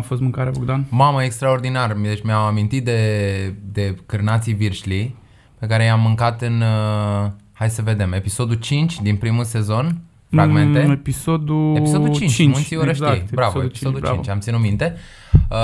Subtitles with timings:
[0.00, 0.86] Cum a fost mâncarea, Bogdan?
[0.88, 1.92] Mamă, extraordinar.
[1.92, 5.14] Deci mi-am amintit de, de cârnații virșli
[5.58, 10.00] pe care i-am mâncat în, uh, hai să vedem, episodul 5 din primul sezon,
[10.30, 10.82] fragmente.
[10.82, 13.10] Mm, episodul, Episodul 5, 5 Munții Orăștiei.
[13.10, 14.94] exact, bravo, episodul 5, am ținut minte.
[15.32, 15.56] Uh,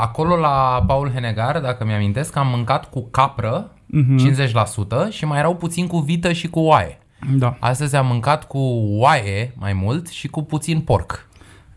[0.00, 4.16] acolo la Paul Henegar, dacă mi-amintesc, am mâncat cu capră, Mhm.
[4.16, 6.98] 50% și mai erau puțin cu vită și cu oaie.
[7.36, 8.58] Da, Astăzi am mâncat cu
[8.98, 11.27] oaie mai mult și cu puțin porc.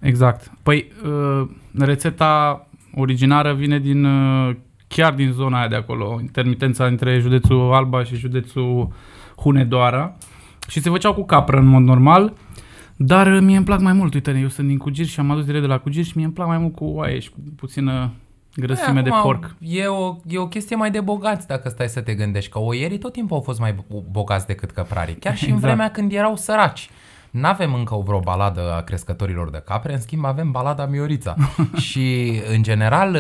[0.02, 0.52] Exact.
[0.64, 1.48] Păi, uh,
[1.78, 2.66] rețeta
[2.96, 4.56] originară vine din uh,
[4.88, 8.94] chiar din zona aia de acolo, intermitența între județul Alba și județul
[9.38, 10.16] Hunedoara
[10.68, 12.34] și se făceau cu capră în mod normal,
[12.96, 15.46] dar uh, mie îmi plac mai mult, uite, eu sunt din Cugir și am adus
[15.46, 18.12] direct de la Cugir și mie îmi plac mai mult cu oaie și cu puțină
[18.56, 19.56] grăsime de Acum, porc.
[19.60, 22.98] E o, e o chestie mai de bogați dacă stai să te gândești, că oierii
[22.98, 25.74] tot timpul au fost mai bo- bogați decât căprarii, chiar și în Exact.
[25.74, 26.90] vremea când erau săraci.
[27.32, 31.36] N-avem încă o vreo baladă a crescătorilor de capre, în schimb avem balada Miorița.
[31.88, 33.18] și, în general,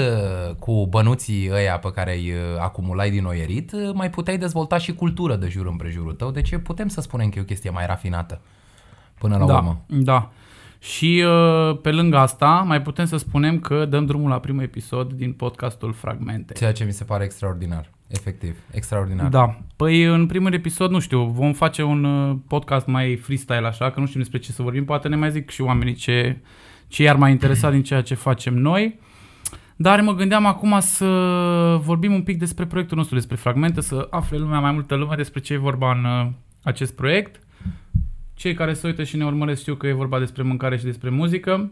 [0.60, 5.48] cu bănuții ăia pe care îi acumulai din oierit, mai puteai dezvolta și cultură de
[5.48, 8.42] jur împrejurul tău, deci putem să spunem că e o chestie mai rafinată.
[9.18, 9.82] Până la da, urmă.
[9.88, 10.32] Da.
[10.80, 15.14] Și uh, pe lângă asta, mai putem să spunem că dăm drumul la primul episod
[15.14, 16.54] din podcastul Fragmente.
[16.54, 17.90] Ceea ce mi se pare extraordinar.
[18.12, 19.30] Efectiv, extraordinar.
[19.30, 19.58] Da.
[19.76, 24.00] Păi în primul episod, nu știu, vom face un uh, podcast mai freestyle așa, că
[24.00, 26.38] nu știm despre ce să vorbim, poate ne mai zic și oamenii ce,
[26.88, 29.00] ce i-ar mai interesa din ceea ce facem noi.
[29.76, 31.06] Dar mă gândeam acum să
[31.84, 35.40] vorbim un pic despre proiectul nostru, despre fragmente, să afle lumea mai multă lume despre
[35.40, 36.28] ce e vorba în uh,
[36.64, 37.40] acest proiect.
[38.34, 41.10] Cei care se uită și ne urmăresc știu că e vorba despre mâncare și despre
[41.10, 41.72] muzică,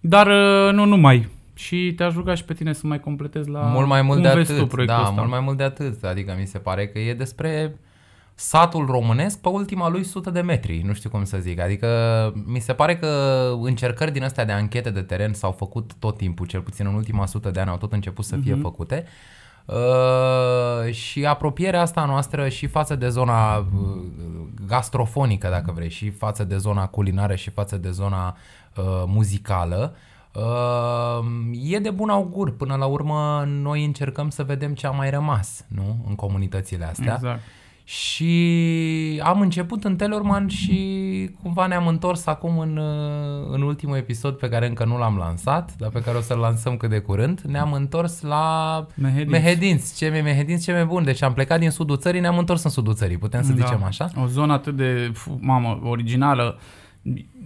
[0.00, 1.28] dar uh, nu numai.
[1.58, 4.34] Și te-aș ruga și pe tine să mai completezi la mult mai mult cum de
[4.34, 4.62] vezi atât.
[4.62, 5.20] tu proiectul da, ăsta.
[5.20, 6.04] mult mai mult de atât.
[6.04, 7.78] Adică mi se pare că e despre
[8.34, 11.60] satul românesc pe ultima lui sută de metri, nu știu cum să zic.
[11.60, 11.88] Adică
[12.46, 13.08] mi se pare că
[13.62, 17.26] încercări din astea de anchete de teren s-au făcut tot timpul, cel puțin în ultima
[17.26, 19.04] sută de ani au tot început să fie făcute.
[19.64, 23.64] Uh, și apropierea asta noastră și față de zona uh,
[24.66, 28.36] gastrofonică, dacă vrei, și față de zona culinară și față de zona
[28.76, 29.98] uh, muzicală, uh,
[31.62, 32.56] e de bun augur.
[32.56, 35.96] Până la urmă, noi încercăm să vedem ce a mai rămas nu?
[36.08, 37.12] în comunitățile astea.
[37.14, 37.40] Exact.
[37.84, 44.34] Și am început în Telorman și cumva ne-am întors acum în, uh, în ultimul episod
[44.34, 47.40] pe care încă nu l-am lansat, dar pe care o să-l lansăm cât de curând.
[47.40, 49.30] Ne-am întors la Mehedinți.
[49.30, 49.96] Mehedinți.
[49.96, 51.04] Ce mi Mehedinți, ce mi bun.
[51.04, 53.64] Deci am plecat din sudul țării, ne-am întors în sudul țării, putem să Da.
[53.64, 54.10] zicem așa?
[54.22, 56.58] O zonă atât de, fu- mamă, originală.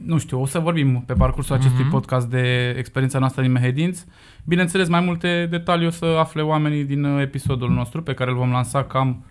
[0.04, 4.04] Nu știu, o să vorbim pe parcursul acestui podcast de experiența noastră din Mehedinți.
[4.44, 8.36] Bineînțeles, mai multe detalii o să afle oamenii din uh, episodul nostru pe care îl
[8.36, 9.24] vom lansa cam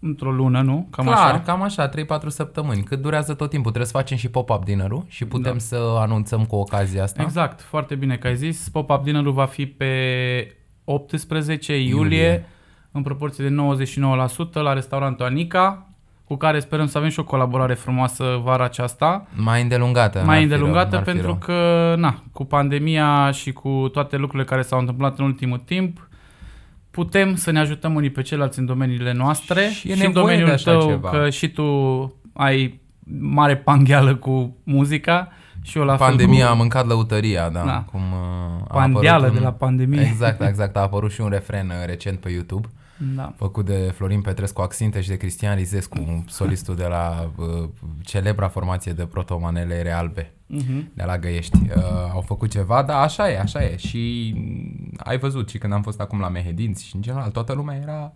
[0.00, 0.88] într-o lună, nu?
[0.90, 1.40] Cam Clar, așa.
[1.40, 1.92] cam așa, 3-4
[2.26, 2.82] săptămâni.
[2.82, 3.70] Cât durează tot timpul.
[3.70, 5.58] Trebuie să facem și pop-up dinner și putem Da.
[5.58, 7.22] să anunțăm cu ocazia asta.
[7.22, 8.68] Exact, foarte bine că ai zis.
[8.68, 9.92] Pop-up dinner va fi pe
[10.84, 12.16] 18 iulie, Iulie.
[12.22, 12.46] iulie
[12.92, 15.88] în proporție de 99% la restaurantul Anica,
[16.24, 19.26] cu care sperăm să avem și o colaborare frumoasă vara aceasta.
[19.34, 20.18] Mai îndelungată.
[20.18, 21.36] n-ar mai fi îndelungată rău, n-ar fi pentru rău.
[21.56, 26.08] că, na, cu pandemia și cu toate lucrurile care s-au întâmplat în ultimul timp,
[26.90, 30.12] putem să ne ajutăm unii pe ceilalți în domeniile noastre Și e și în nevoie
[30.12, 31.10] de domeniul așa tău, ceva.
[31.10, 31.64] că și tu
[32.32, 32.80] ai
[33.20, 35.28] mare pangheală cu muzica
[35.62, 37.62] și eu la Pandemia fel a cu mâncat lăutăria, da.
[37.64, 37.84] Da.
[37.90, 40.00] Cum, uh, a pandeală apărut de un- la pandemie.
[40.00, 40.76] Exact, exact.
[40.76, 42.68] A apărut și un refren uh, recent pe YouTube,
[43.16, 43.32] Da.
[43.36, 47.68] făcut de Florin Petrescu Axinte și de Cristian Rizescu, solistul de la uh,
[48.02, 50.90] celebra formație de protomanele realbe Mhm.
[50.94, 51.58] de la Găiești.
[51.76, 51.82] Uh,
[52.12, 53.76] au făcut ceva, da, așa e, așa e.
[53.76, 57.52] Și mm, ai văzut și când am fost acum la Mehedinți și în general toată
[57.52, 58.12] lumea era...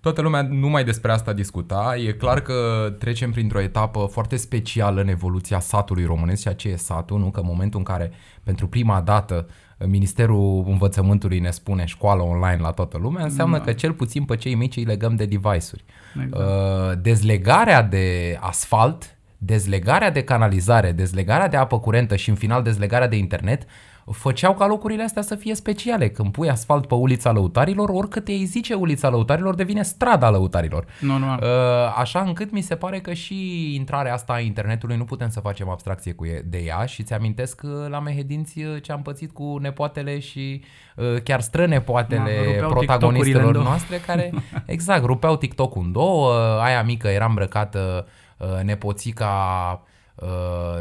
[0.00, 1.96] Toată lumea numai despre asta discuta.
[1.96, 6.76] E clar că trecem printr-o etapă foarte specială în evoluția satului românesc, ceea ce e
[6.76, 7.30] satul, nu?
[7.30, 8.12] Că în momentul în care
[8.42, 9.46] pentru prima dată
[9.86, 14.54] Ministerul Învățământului ne spune școală online la toată lumea, înseamnă că cel puțin pe cei
[14.54, 15.84] mici îi legăm de device-uri.
[16.24, 16.34] Exact.
[16.34, 23.08] Uh, dezlegarea de asfalt, dezlegarea de canalizare, dezlegarea de apă curentă și în final dezlegarea
[23.08, 23.66] de internet
[24.12, 26.08] făceau ca locurile astea să fie speciale.
[26.08, 30.84] Când pui asfalt pe ulița Lăutarilor, oricât îi zice ulița Lăutarilor, devine strada Lăutarilor.
[31.00, 31.40] Normal.
[31.42, 31.48] Uh,
[31.96, 35.68] Așa încât mi se pare că și intrarea asta a internetului nu putem să facem
[35.68, 39.32] abstracție cu e- de ea și ți amintesc uh, la Mehedinți uh, ce am pățit
[39.32, 40.62] cu nepoatele și
[40.96, 43.64] uh, chiar Da, strănepoatele rupeau protagonistelor TikTok-urile în două.
[43.64, 44.32] noastre care,
[44.66, 48.06] exact, rupeau TikTok în două, aia mică era îmbrăcată
[48.38, 49.32] uh, nepoțica
[49.82, 49.92] uh,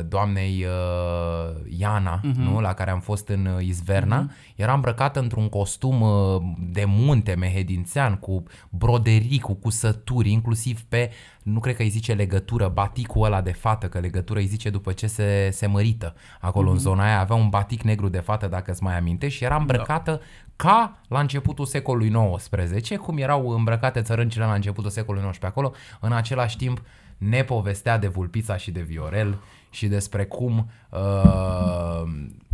[0.07, 2.35] doamnei uh, Iana, uh-huh.
[2.35, 2.59] nu?
[2.59, 4.55] la care am fost în uh, Izverna, uh-huh.
[4.55, 11.11] era îmbrăcată într-un costum uh, de munte mehedințean, cu broderii, cu cusături, inclusiv pe,
[11.43, 14.91] nu cred că îi zice legătură, baticul ăla de fată, că legătură îi zice după
[14.91, 16.73] ce se, se mărită acolo uh-huh.
[16.73, 19.55] în zona aia, avea un batic negru de fată, dacă îți mai aminte, și era
[19.55, 20.19] îmbrăcată da
[20.55, 26.11] ca la începutul secolului XIX, cum erau îmbrăcate țărâncile la începutul secolului XIX acolo, în
[26.11, 26.81] același timp
[27.29, 29.37] ne povestea de Vulpița și de Viorel
[29.69, 30.99] și despre cum uh,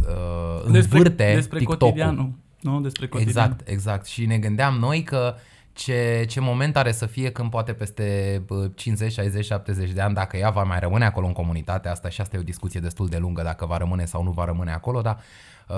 [0.07, 1.88] uh, învârte despre, despre TikTok-ul.
[1.88, 2.31] cotidianul.
[2.62, 2.81] Nu?
[2.81, 3.45] Despre cotidian.
[3.45, 4.06] Exact, exact.
[4.06, 5.36] Și ne gândeam noi că
[5.74, 8.42] ce, ce moment are să fie când poate peste
[8.75, 12.21] 50, 60, 70 de ani, dacă ea va mai rămâne acolo în comunitate, asta și
[12.21, 15.01] asta e o discuție destul de lungă, dacă va rămâne sau nu va rămâne acolo,
[15.01, 15.18] dar
[15.68, 15.75] uh,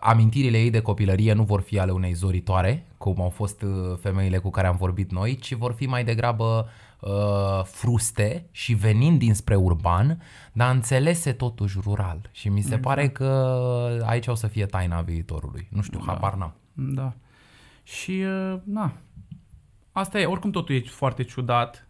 [0.00, 3.70] amintirile ei de copilărie nu vor fi ale unei zoritoare, cum au fost uh,
[4.00, 6.68] femeile cu care am vorbit noi, ci vor fi mai degrabă
[7.02, 10.22] uh, fruste și venind dinspre urban,
[10.52, 12.28] dar înțelese totuși rural.
[12.32, 12.82] Și mi se exact.
[12.82, 15.68] pare că aici o să fie taina viitorului.
[15.70, 16.12] Nu știu, da.
[16.12, 16.54] habar n-am.
[16.72, 17.12] Da.
[17.82, 18.92] Și, uh, na,
[19.92, 21.88] asta e, oricum totul e foarte ciudat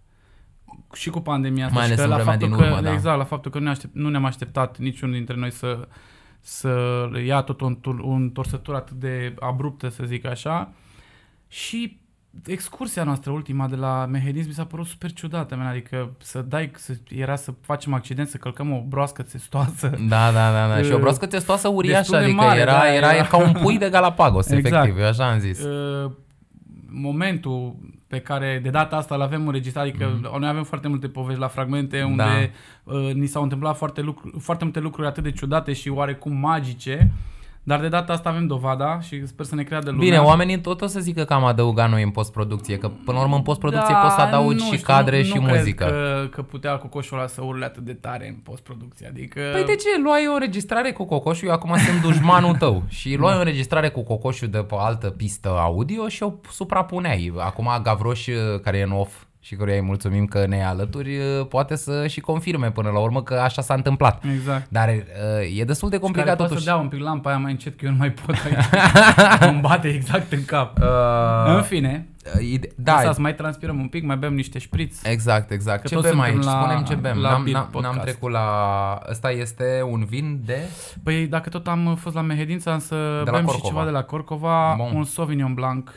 [0.92, 1.76] și cu pandemia asta.
[1.76, 2.92] Mai ales și în la vremea faptul din că, urmă, da.
[2.92, 5.88] Exact, la faptul că nu, ne aștept, nu ne-am așteptat niciunul dintre noi să,
[6.40, 10.72] să ia tot o întor- o întorsătură atât de abruptă, să zic așa.
[11.48, 12.00] Și
[12.46, 15.66] excursia noastră ultima de la Mehedinți mi s-a părut super ciudată, man.
[15.66, 19.88] adică să dai, să, era să facem accident, să călcăm o broască țestoasă.
[20.08, 20.82] Da, da, da, da.
[20.82, 23.36] și o Uh, broască testoasă uriașă, destul de adică mare, era, da, era, era- ca
[23.36, 24.74] un pui de Galapagos, Exact.
[24.74, 25.62] efectiv, eu așa am zis.
[25.62, 26.10] Uh,
[26.86, 27.76] momentul
[28.06, 30.40] pe care de data asta îl avem înregistrat, adică mm.
[30.40, 32.52] noi avem foarte multe povești la fragmente unde
[32.84, 37.12] uh, ni s-au întâmplat foarte, lucru, foarte multe lucruri atât de ciudate și oarecum magice,
[37.62, 40.04] dar de data asta avem dovada și sper să ne creadă lumea.
[40.04, 43.22] Bine, oamenii tot o să zică că am adăugat noi în postproducție, că până la
[43.22, 45.84] urmă în postproducție Da, poți să adaugi nu și știu, cadre nu, și nu muzică.
[45.84, 49.40] Cred că, că putea cocoșul ăla să urle atât de tare în postproducție, adică...
[49.52, 50.02] Păi de ce?
[50.02, 54.02] Luai o înregistrare cu cocoșul, eu acum sunt dușmanul tău și luai o înregistrare cu
[54.02, 57.32] cocoșul de pe altă pistă audio și o suprapuneai.
[57.38, 58.28] Acum Gavroș,
[58.62, 59.12] care e în off
[59.44, 61.18] și căruia îi mulțumim că ne e alături,
[61.48, 64.24] poate să și confirme până la urmă că așa s-a întâmplat.
[64.34, 64.66] Exact.
[64.70, 66.64] Dar uh, e destul de Care complicat poate totuși.
[66.66, 68.64] să dea un pic lampa aia mai încet, că eu nu mai pot aici.
[69.50, 70.78] Îmi bate exact în cap.
[70.78, 72.08] Uh, În fine,
[72.40, 75.08] ide- da, da, să mai transpirăm un pic, mai bem niște șpriți.
[75.10, 75.80] Exact, exact.
[75.82, 76.44] Că Ce toți bem suntem aici?
[76.44, 77.18] la- Spunem ce bem.
[77.18, 78.00] la N-am, Beat n-am, n-am Podcast.
[78.06, 78.48] trecut la...
[79.10, 80.58] Ăsta este un vin de...
[81.02, 83.68] Păi dacă tot am fost la Mehedința, am să De la bem și Corcova.
[83.68, 84.90] ceva de la Corcova, Bun.
[84.94, 85.90] un Sauvignon Blanc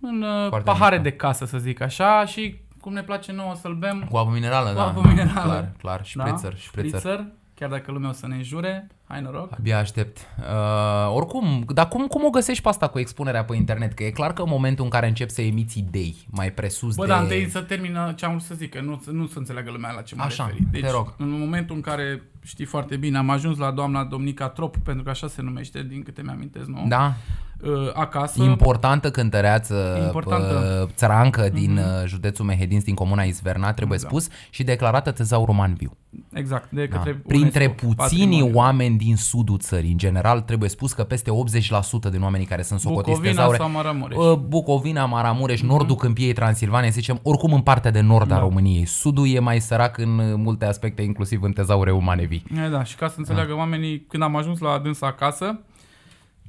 [0.00, 1.10] în uh, Foarte pahare mișto.
[1.10, 4.68] de casă, să zic așa, și cum ne place nouă să-l bem, Cu apă minerală,
[4.68, 4.84] Cu da.
[4.86, 5.52] apă da, minerală.
[5.52, 6.04] Clar, clar.
[6.04, 6.98] Spritzer, spritzer.
[7.00, 9.52] Spritzer, chiar dacă lumea o să ne înjure, hai noroc.
[9.52, 10.18] Abia aștept.
[10.38, 13.92] Uh, oricum, dar cum, cum o găsești pe asta cu expunerea pe internet?
[13.92, 17.02] Că e clar că în momentul în care începi să emiți idei mai presus Bă,
[17.02, 17.08] de...
[17.08, 19.92] dar întâi să termină ce am vrut să zic, că nu, nu să înțeleagă lumea
[19.92, 20.64] la ce mă Așa, referi.
[20.70, 21.14] Deci, te rog.
[21.18, 25.10] în momentul în care știi foarte bine, am ajuns la doamna Domnica Trop, pentru că
[25.10, 26.84] așa se numește, din câte mi-amintesc, nu?
[26.88, 27.53] Da, Uh,
[27.94, 28.42] acasă.
[28.42, 30.80] importantă cântăreață, Importantă.
[30.82, 34.08] uh, țărancă din uh, județul Mehedinți, din comuna Izverna, trebuie Da.
[34.08, 35.96] spus, și declarată tezaur roman viu.
[36.32, 36.96] Exact, de Da.
[36.96, 38.56] către Printre UNESCO, puținii patrimoniu.
[38.56, 42.80] oameni din sudul țării, în general, trebuie spus că peste 80% din oamenii care sunt
[42.80, 44.16] socotiți Bucovina tezaure, sau Maramureș.
[44.18, 48.40] Uh, Bucovina, Maramureș, nordul Câmpiei Transilvania, să zicem, oricum în partea de nord a Da.
[48.40, 48.84] României.
[48.84, 52.44] Sudul e mai sărac în uh, multe aspecte, inclusiv în tezaure umane vii.
[52.66, 53.58] E, da, și ca să înțeleagă Ah.
[53.58, 55.60] oamenii, când am ajuns la dânsa acasă,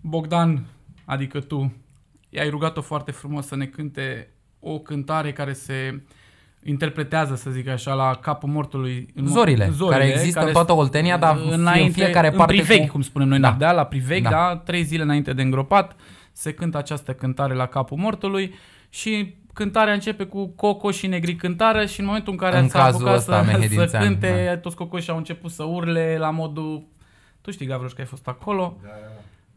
[0.01, 0.63] Bogdan,
[1.05, 1.73] adică tu,
[2.29, 6.01] i-ai rugat-o foarte frumos să ne cânte o cântare care se
[6.63, 9.07] interpretează, să zic așa, la capul mortului.
[9.15, 11.37] În mo- Zorile, care există în toată Oltenia, dar
[11.83, 13.49] în fiecare parte În priveghi, cu- cum spunem noi, Da.
[13.49, 14.29] da, da la priveghi, Da.
[14.29, 14.35] da.
[14.35, 15.95] da, trei zile înainte de îngropat,
[16.31, 18.53] se cântă această cântare la capul mortului
[18.89, 22.79] și cântarea începe cu Coco și Negri cântară și în momentul în care În s-a
[22.79, 24.57] cazul apucat ăsta, să, să mehedințean, cânte, da.
[24.57, 26.87] toți cocoșii au început să urle la modul...
[27.41, 28.77] Tu știi, Gavroș, că ai fost acolo.
[28.83, 28.89] Da,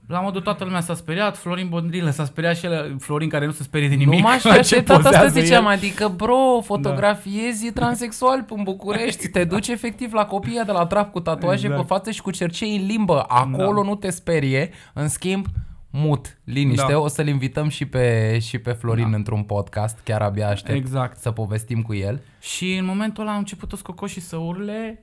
[0.09, 3.53] la modul toată lumea s-a speriat, Florin Bondrilă s-a speriat și el, Florin care nu
[3.53, 4.15] se sperie de nimic.
[4.21, 5.71] Nu m-aș fi la ce așteptat asta pozează ziceam, el.
[5.71, 11.21] adică bro, fotografiezi transexual în București, te duci efectiv la copiii de la trap cu
[11.21, 11.81] tatuaje Exact.
[11.81, 13.89] pe față și cu cercei în limbă, acolo Da.
[13.89, 15.47] nu te sperie, în schimb
[15.91, 16.99] mut, liniște, Da.
[16.99, 19.17] o să-l invităm și pe, și pe Florin Da.
[19.17, 21.19] într-un podcast, chiar abia aștept Exact.
[21.19, 22.23] să povestim cu el.
[22.41, 25.03] Și în momentul ăla au început toți cocoșii să urle,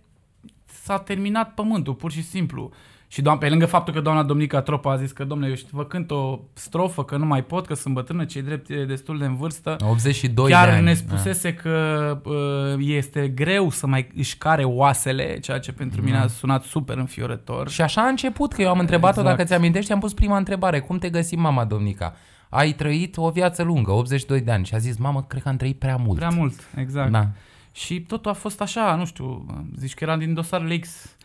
[0.85, 2.71] s-a terminat pământul, pur și simplu.
[3.07, 5.85] Și doamne, pe lângă faptul că doamna Domnica Tropa a zis că, domnule, eu vă
[5.85, 9.25] cânt o strofă, că nu mai pot, că sunt bătrână, cei drept e destul de
[9.25, 9.75] în vârstă.
[9.89, 10.83] 82 de Chiar ani.
[10.83, 11.77] ne spusese că
[12.23, 12.33] uh,
[12.79, 17.69] este greu să mai își care oasele, ceea ce pentru mine a sunat super înfiorător.
[17.69, 19.35] Și așa a început, că eu am întrebat-o, Exact.
[19.37, 20.79] dacă ți-amintești, am pus prima întrebare.
[20.79, 22.15] Cum te găsim, mama Domnica?
[22.49, 24.65] Ai trăit o viață lungă, 82 de ani.
[24.65, 26.17] Și a zis, mamă, cred că am trăit prea mult.
[26.17, 27.11] Prea mult, exact.
[27.11, 27.27] Da.
[27.75, 29.45] Și totul a fost așa, nu știu,
[29.77, 31.15] zici că era din dosarele X.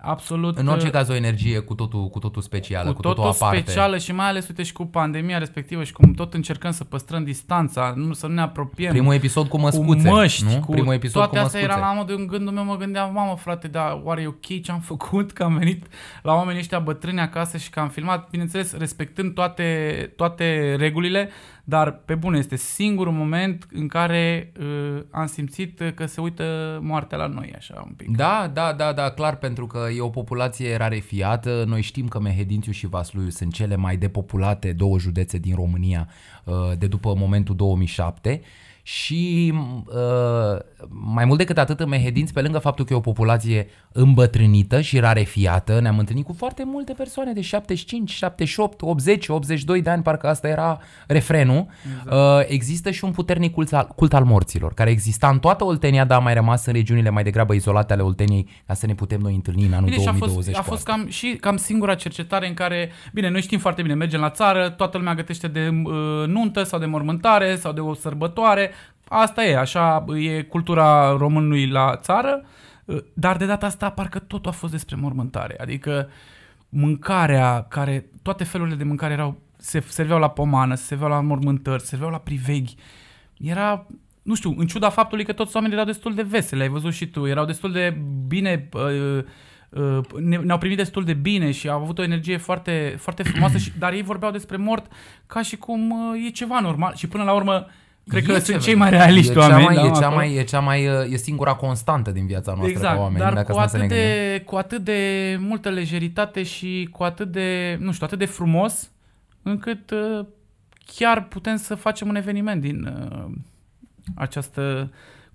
[0.00, 0.58] Absolut.
[0.58, 3.36] În orice uh, caz o energie cu totul, cu totul specială, cu, cu totul totul
[3.36, 3.60] aparte.
[3.60, 7.24] specială și mai ales, uite, și cu pandemia respectivă și cum tot încercăm să păstrăm
[7.24, 8.90] distanța, nu să nu ne apropiem.
[8.90, 10.60] Primul episod cu măscuțe, cu măști, nu?
[10.60, 11.80] cu Primul episod toate cu astea măscuțe.
[11.80, 14.72] era la modul în gândul meu, mă gândeam, mamă frate, dar oare e ok ce
[14.72, 15.86] am făcut, că am venit
[16.22, 21.30] la oamenii ăștia bătrâni acasă și că am filmat, bineînțeles, respectând toate, toate regulile,
[21.64, 27.18] dar pe bune, este singurul moment în care uh, am simțit că se uită moartea
[27.18, 28.16] la noi, așa un pic.
[28.16, 31.64] Da, da, da, da, clar, pentru că e o populație rarefiată.
[31.66, 36.08] Noi știm că Mehedințiu și Vaslui sunt cele mai depopulate două județe din România
[36.44, 38.40] uh, de după momentul 2007
[38.86, 39.52] și
[39.86, 44.80] uh, mai mult decât atât în Mehedinți, pe lângă faptul că e o populație îmbătrânită
[44.80, 50.02] și rarefiată, ne-am întâlnit cu foarte multe persoane de 75, 78, 80, 82 de ani,
[50.02, 51.66] parcă asta era refrenul.
[52.04, 52.50] Exact.
[52.50, 56.18] Există și un puternic cult al, cult al morților, care exista în toată Oltenia, dar
[56.18, 59.34] a mai rămas în regiunile mai degrabă izolate ale Olteniei, ca să ne putem noi
[59.34, 61.00] întâlni în anul Bine, și a 2020 fost, a cu fost asta.
[61.00, 64.68] cam, și cam singura cercetare în care, bine, noi știm foarte bine, mergem la țară,
[64.68, 65.92] toată lumea gătește de uh,
[66.26, 68.70] nuntă sau de mormântare sau de o sărbătoare,
[69.20, 72.42] asta e, așa e cultura românului la țară,
[72.84, 76.08] uh, dar de data asta parcă totul a fost despre mormântare, adică
[76.68, 81.80] mâncarea care, toate felurile de mâncare erau, se serveau la pomană, se serveau la mormântări,
[81.80, 82.74] se serveau la priveghi,
[83.38, 83.86] era
[84.24, 87.06] nu știu, în ciuda faptului că toți oamenii erau destul de veseli, ai văzut și
[87.06, 89.24] tu, erau destul de bine, uh,
[89.68, 93.58] uh, ne- ne-au primit destul de bine și au avut o energie foarte, foarte frumoasă,
[93.58, 94.92] și, dar ei vorbeau despre mort
[95.26, 96.94] ca și cum uh, e ceva normal.
[96.94, 97.66] Și până la urmă
[98.08, 99.64] cred că E sunt ceva- cei mai realiști e cea oameni.
[99.64, 100.14] Mai, da, e, cea acolo.
[100.14, 103.32] mai, e cea mai, uh, e singura constantă din viața noastră Exact, ca oameni, dar
[103.32, 104.16] dacă cu stăm să ne atât, gândim.
[104.32, 108.90] de, cu atât de multă lejeritate și cu atât de, nu știu, atât de frumos,
[109.42, 110.26] încât uh,
[110.96, 113.24] chiar putem să facem un eveniment din uh,
[114.14, 114.90] această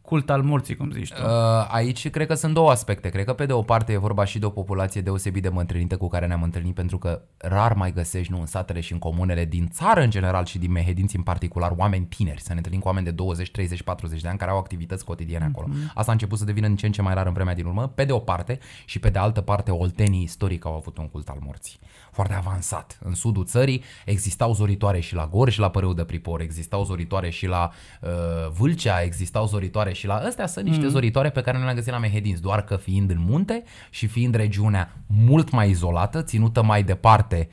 [0.10, 1.22] cult al morții, cum zici tu.
[1.22, 3.10] Uh, Aici cred că sunt două aspecte.
[3.10, 5.98] Cred că pe de o parte e vorba și de o populație deosebit de mântrinită
[5.98, 9.46] cu care ne-am întâlnit pentru că rar mai găsești, nu, în satele și în comunele
[9.46, 12.42] din țară în general și din Mehedinți în particular, oameni tineri.
[12.42, 15.46] Să ne întâlnim cu oameni de 20, 30, 40 de ani care au activități cotidiene
[15.46, 15.68] acolo.
[15.94, 17.88] Asta a început să devină din ce în ce mai rar în vremea din urmă,
[17.88, 21.28] pe de o parte și pe de altă parte oltenii istoric au avut un cult
[21.28, 21.80] al morții.
[22.20, 23.00] Foarte avansat.
[23.04, 27.46] În sudul țării existau zoritoare și la Gorj, la Părâu de Pripor, existau zoritoare și
[27.46, 27.72] la
[28.02, 28.10] uh,
[28.58, 30.16] Vâlcea, existau zoritoare și la...
[30.16, 30.90] Astea sunt niște mm.
[30.90, 34.36] zoritoare pe care nu le-am găsit la Mehedinți, doar că fiind în munte și fiind
[34.36, 37.50] regiunea mult mai izolată, ținută mai departe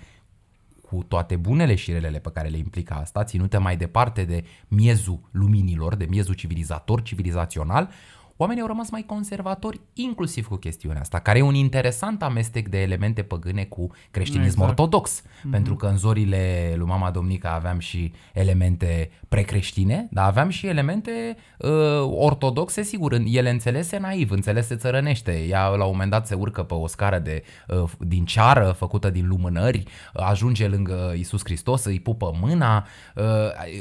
[0.89, 5.21] cu toate bunele și relele pe care le implică asta, ținute mai departe de miezul
[5.31, 7.91] luminilor, de miezul civilizator, civilizațional,
[8.37, 12.83] oamenii au rămas mai conservatori inclusiv cu chestiunea asta, care e un interesant amestec de
[12.83, 14.69] elemente păgâne cu creștinism Exact.
[14.69, 15.51] ortodox, mm-hmm.
[15.51, 21.37] pentru că în zorile lui Mama Domnica aveam și elemente precreștine, dar aveam și elemente
[21.59, 21.71] uh,
[22.05, 25.45] ortodoxe, sigur, în- ele înțelese naiv, înțelese țărănește.
[25.49, 29.11] Ea la un moment dat se urcă pe o scară de, uh, din ceară făcută
[29.11, 29.83] din lumânări,
[30.15, 33.25] uh, ajunge lângă Isus Hristos, îi pupă mâna, uh,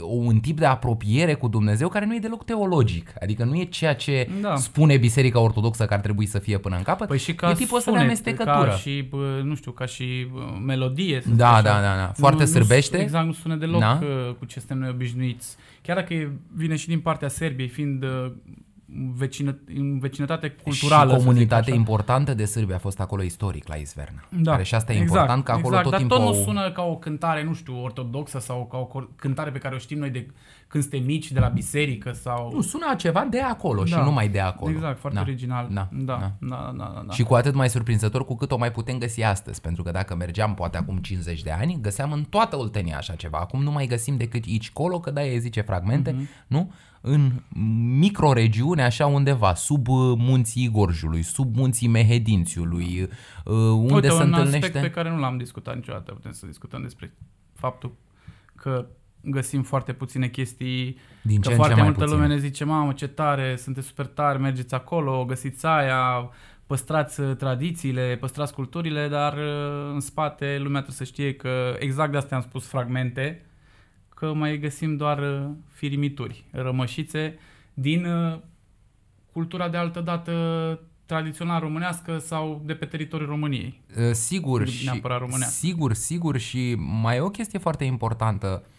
[0.01, 3.95] un tip de apropiere cu Dumnezeu care nu e deloc teologic, adică nu e ceea
[3.95, 4.55] ce Da.
[4.55, 7.53] spune Biserica Ortodoxă că ar trebui să fie până în capăt, Păi și ca e
[7.53, 8.69] tipul ăsta de sunet, amestecătură.
[8.69, 11.21] Ca și, bă, nu știu, ca și bă, melodie.
[11.21, 11.81] Să Da, zic da, așa.
[11.81, 12.11] da, da.
[12.15, 12.97] Foarte nu, sârbește.
[12.97, 13.99] Nu, exact, nu sună deloc Da.
[14.01, 14.35] da.
[14.39, 15.55] cu ce suntem noi obișnuiți.
[15.81, 18.31] Chiar dacă e- vine și din partea Serbiei, fiind uh,
[19.15, 21.09] vecină, în vecinătate culturală.
[21.11, 21.79] și să comunitate zic așa.
[21.79, 24.23] importantă de sârbi a fost acolo istoric la Izverna.
[24.29, 26.37] Da, Care și asta e exact, important, că acolo exact, tot dar timpul tot nu
[26.37, 29.75] au- sună ca o cântare, nu știu, ortodoxă sau ca o cor- cântare pe care
[29.75, 30.27] o știm noi de
[30.67, 32.51] când suntem mici, de la biserică sau...
[32.53, 33.85] Nu, sună a ceva de acolo Da.
[33.85, 34.71] și numai de acolo.
[34.71, 35.67] Exact, foarte Da, original.
[35.71, 36.31] Da, da, da.
[36.47, 37.13] da, da, da, da.
[37.13, 40.15] Și cu atât mai surprinzător cu cât o mai putem găsi astăzi, pentru că dacă
[40.15, 43.37] mergeam poate acum 50 de ani, găseam în toată Oltenia așa ceva.
[43.37, 46.27] Acum nu mai găsim decât aici colo, că da, e zice fragmente, Mhm.
[46.47, 46.71] nu?
[47.07, 47.31] În
[47.99, 53.01] microregiune, așa undeva, sub uh, munții Gorjului, sub munții Mehedințiului,
[53.45, 54.57] uh, unde Uite, se un întâlnește...
[54.65, 57.13] aspect pe care nu l-am discutat niciodată, putem să discutăm despre
[57.53, 57.95] faptul
[58.55, 58.87] că
[59.25, 62.21] găsim foarte puține chestii, Din că ce în ce foarte mai multă puține.
[62.21, 66.29] lume ne zice, mamă, ce tare, sunteți super tari, mergeți acolo, găsiți aia,
[66.67, 72.11] păstrați uh, tradițiile, păstrați culturile, dar uh, în spate lumea trebuie să știe că exact
[72.11, 73.45] de asta am spus fragmente,
[74.09, 77.37] că mai găsim doar uh, firimituri, rămășițe
[77.73, 78.37] din uh,
[79.31, 80.31] cultura de altă dată
[81.05, 83.81] tradițional românească sau de pe teritoriul României.
[83.97, 85.55] Uh, Sigur Nu și, neapărat românească.
[85.55, 88.63] sigur, sigur și mai e o chestie foarte importantă.
[88.63, 88.73] Uh,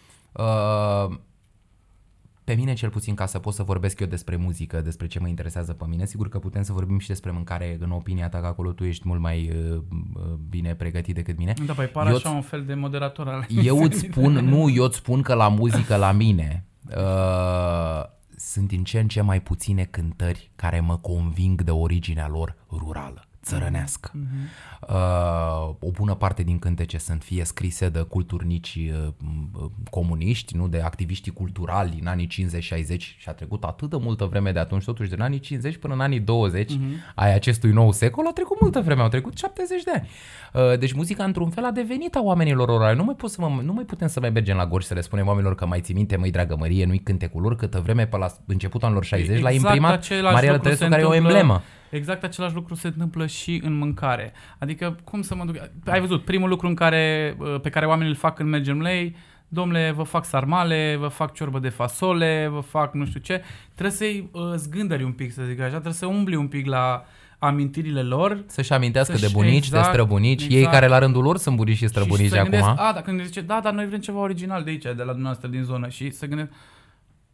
[2.47, 5.27] pe mine cel puțin ca să pot să vorbesc eu despre muzică, despre ce mă
[5.27, 8.45] interesează pe mine, sigur că putem să vorbim și despre mâncare în opinia ta, că
[8.45, 9.77] acolo tu ești mult mai uh,
[10.15, 11.53] uh, bine pregătit decât mine.
[11.65, 14.83] Da, păi par Eu așa un fel de moderator al Eu îți spun, nu, eu
[14.83, 16.65] îți spun că la muzică la mine,
[16.97, 18.03] uh,
[18.35, 23.26] sunt din ce în ce mai puține cântări care mă conving de originea lor rurală
[23.47, 24.11] țărănească.
[24.13, 24.67] Mm-hmm.
[24.89, 30.81] Uh, o bună parte din cântece sunt fie scrise de culturnici uh, comuniști, nu de
[30.81, 35.09] activiști culturali din anii 50-60 și a trecut atât de multă vreme de atunci, totuși
[35.09, 37.13] din anii 50 până în anii 20 mm-hmm.
[37.15, 40.09] ai acestui nou secol, a trecut multă vreme, au trecut 70 de ani.
[40.53, 42.95] Uh, deci muzica într-un fel a devenit a oamenilor orale.
[42.95, 45.01] Nu mai, pot să mă, nu mai putem să mai mergem la Gorj să le
[45.01, 48.17] spunem oamenilor că mai ții minte, măi dragă Mărie, nu-i cântecul lor, câtă vreme pe
[48.17, 51.61] la începutul anilor 60 exact l-a imprimat Maria Tărescu, care e o emblemă.
[51.89, 54.33] Exact același lucru se întâmplă și în mâncare.
[54.57, 55.55] Adică, cum să mă duc...
[55.85, 58.93] Ai văzut, primul lucru în care, uh, pe care oamenii îl fac când mergem la
[58.93, 59.15] ei,
[59.47, 63.43] domnule, vă fac sarmale, vă fac ciorbă de fasole, vă fac nu știu ce.
[63.73, 67.05] Trebuie să-i uh, zgândări un pic, să zic așa, trebuie să umbli un pic la
[67.39, 68.43] amintirile lor.
[68.47, 70.61] Să-și amintească să de bunici, exact, de străbunici, exact.
[70.61, 72.49] ei care la rândul lor sunt bunici și străbunici și de acum.
[72.49, 74.95] Gândesc, a, dacă ne zice, da, dar noi vrem ceva original de aici, de la
[74.95, 76.49] dumneavoastră din zonă și să gândesc,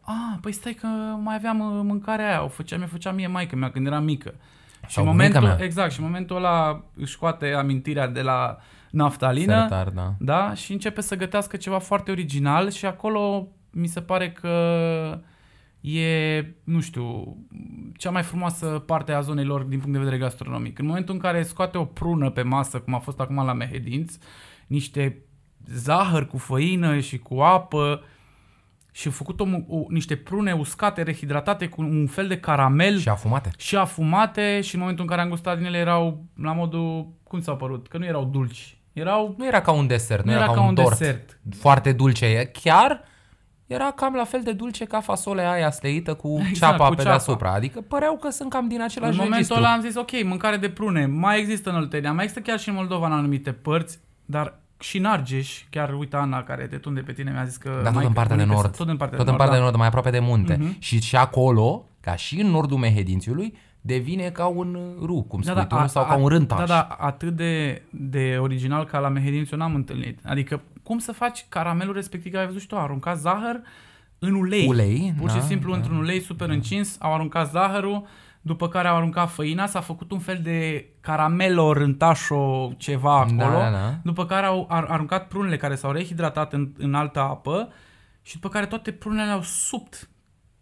[0.06, 0.88] a, păi stai că
[1.22, 4.34] mai aveam uh, mâncarea aia, o făceam, mi făcea mie maică mea când eram mică.
[4.88, 5.58] Și în momentul, mea.
[5.62, 8.58] exact, și în momentul ăla își scoate amintirea de la
[8.92, 10.14] naftalină Sertar, da.
[10.20, 14.50] da, și începe să gătească ceva foarte original și acolo mi se pare că
[15.82, 17.38] e, nu știu,
[17.98, 20.80] cea mai frumoasă parte a zonei lor din punct de vedere gastronomic.
[20.80, 24.20] În momentul în care scoate o prună pe masă, cum a fost acum la Mehedinți,
[24.68, 25.18] niște
[25.66, 28.04] zahăr cu făină și cu apă,
[28.96, 32.98] și au făcut o, o, niște prune uscate, rehidratate cu un fel de caramel.
[32.98, 33.50] Și afumate.
[33.58, 37.42] Și afumate și în momentul în care am gustat din ele erau la modul, cum
[37.42, 37.88] s-au părut?
[37.88, 38.78] Că nu erau dulci.
[38.94, 41.40] Erau, nu era ca un desert, nu, nu era, era ca, ca un, tort desert.
[41.56, 42.52] foarte dulce.
[42.62, 43.02] Chiar
[43.66, 47.02] era cam la fel de dulce ca fasolea aia sleită cu exact, ceapa cu pe
[47.02, 47.10] ceapa.
[47.10, 47.54] deasupra.
[47.54, 49.58] Adică păreau că sunt cam din același În momentul registru.
[49.58, 52.70] ăla am zis, ok, mâncare de prune, mai există în Oltenia, mai există chiar și
[52.70, 57.02] în Moldova în anumite părți, dar și în Argeș, chiar uite Ana care te tunde
[57.02, 57.80] pe tine mi-a zis că...
[57.84, 58.76] Da, tot în partea de nord.
[58.76, 59.60] Tot în partea tot de în partea da.
[59.60, 60.58] de nord, mai aproape de munte.
[60.58, 60.80] Uh-huh.
[60.80, 65.62] Și și acolo, ca și în nordul Mehedințiului, devine ca un ru, cum da, spui
[65.62, 66.58] da, tu, a, sau a, ca un rântaș.
[66.58, 70.20] Da, da, atât de, de original ca la Mehedințiu n-am întâlnit.
[70.24, 73.60] Adică cum să faci caramelul respectiv, că ai văzut și tu, aruncat zahăr
[74.20, 74.68] în ulei.
[74.68, 75.78] Ulei, Pur și da, simplu da.
[75.78, 76.54] într-un ulei super da.
[76.54, 78.06] încins, au aruncat zahărul,
[78.46, 83.50] după care au aruncat făina, s-a făcut un fel de caramelo, rântașo, ceva acolo, da,
[83.50, 83.96] da, da.
[84.04, 87.70] după care au aruncat prunele care s-au rehidratat în, în altă apă
[88.22, 90.10] și după care toate prunele au subt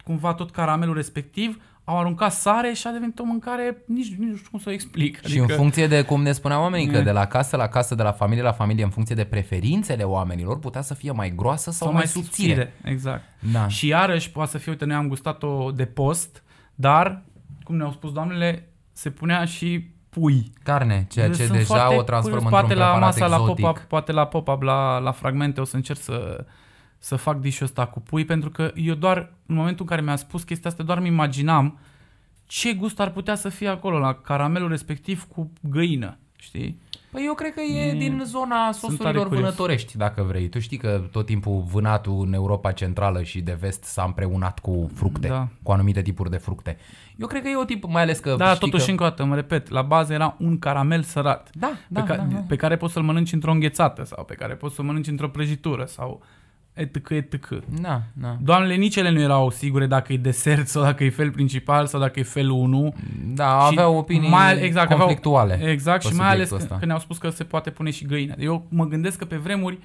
[0.03, 4.35] cumva tot caramelul respectiv, au aruncat sare și a devenit o mâncare, nici, nici nu
[4.35, 5.17] știu cum să o explic.
[5.17, 5.27] Adică...
[5.27, 7.95] Și în adică- funcție de cum ne spuneau oamenii, că de la casă la casă,
[7.95, 11.71] de la familie la familie, în funcție de preferințele oamenilor, putea să fie mai groasă
[11.71, 12.53] sau, sau mai, mai subțire.
[12.53, 12.91] subțire.
[12.91, 13.23] Exact.
[13.51, 13.67] Da.
[13.67, 16.43] Și iarăși poate să fie, uite, noi am gustat-o de post,
[16.75, 17.23] dar
[17.71, 20.51] cum ne-au spus doamnele, se punea și pui.
[20.63, 23.65] Carne, ceea ce Sunt deja o transformă într-un preparat la masa, exotic.
[23.65, 26.45] La pop poate la pop-up, la, la fragmente, o să încerc să,
[26.97, 30.15] să fac dișul ăsta cu pui, pentru că eu doar, în momentul în care mi-a
[30.15, 31.79] spus chestia asta, doar mi imaginam
[32.45, 36.80] ce gust ar putea să fie acolo, la caramelul respectiv cu găină, știi?
[37.11, 40.49] Păi eu cred că e, e din zona sosurilor vânătorești, dacă vrei.
[40.49, 44.89] Tu știi că tot timpul vânatul în Europa Centrală și de vest s-a împreunat cu
[44.93, 45.47] fructe, da.
[45.63, 46.77] cu anumite tipuri de fructe.
[47.17, 48.91] Eu cred că e o tip, mai ales că Da, totuși că...
[48.91, 51.49] încă o dată, mă repet, la bază era un caramel sărat.
[51.53, 52.39] Da, da, pe, ca, da, da.
[52.47, 55.85] pe care poți să-l mănânci într-o înghețată sau pe care poți să-l mănânci într-o prăjitură
[55.85, 56.21] sau
[56.73, 57.47] etc, etc.
[57.81, 58.37] Da, da.
[58.41, 61.99] Doamnele nici ele nu erau sigure dacă e desert sau dacă e fel principal sau
[61.99, 62.93] dacă e felul 1.
[63.33, 65.53] Da, aveau opinii mai, exact, conflictuale.
[65.53, 66.77] Aveau, exact, și mai ales ăsta.
[66.79, 68.35] că ne-au spus că se poate pune și găină.
[68.37, 69.79] Eu mă gândesc că pe vremuri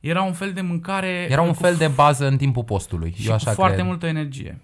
[0.00, 1.26] era un fel de mâncare...
[1.30, 3.14] Era un fel de bază în timpul postului.
[3.16, 3.86] Și Eu așa cu foarte cred.
[3.86, 4.60] multă energie.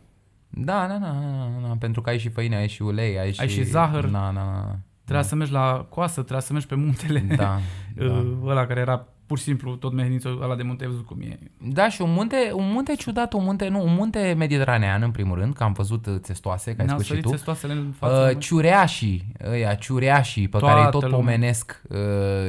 [0.49, 3.41] Da, da, da, da, da, pentru că ai și făină, ai și ulei, ai și...
[3.41, 4.05] Ai și zahăr.
[4.05, 4.77] Da, da, da.
[5.05, 5.29] Trebuia da.
[5.29, 7.61] să mergi la coasă, trebuia să mergi pe muntele da,
[7.95, 8.25] da.
[8.45, 11.39] ăla care era pur și simplu tot mehenițul ăla de munte, ai văzut cum e.
[11.59, 15.39] Da, și un munte, un munte ciudat, un munte, nu, un munte mediteranean în primul
[15.39, 17.29] rând, că am văzut uh, țestoase, ca ai spus și tu.
[17.29, 18.31] țestoasele în față.
[18.31, 21.19] Uh, ciureașii, ăia, ciureașii pe Toată care îi tot lumea.
[21.19, 21.99] pomenesc, uh,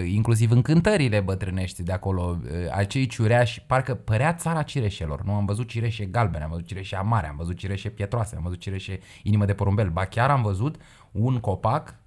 [0.06, 5.34] inclusiv în cântările bătrânești de acolo, uh, acei ciureași, parcă părea țara cireșelor, nu?
[5.34, 9.00] Am văzut cireșe galbene, am văzut cireșe amare, am văzut cireșe pietroase, am văzut cireșe
[9.24, 10.76] inimă de porumbel, ba chiar am văzut
[11.12, 11.96] un copac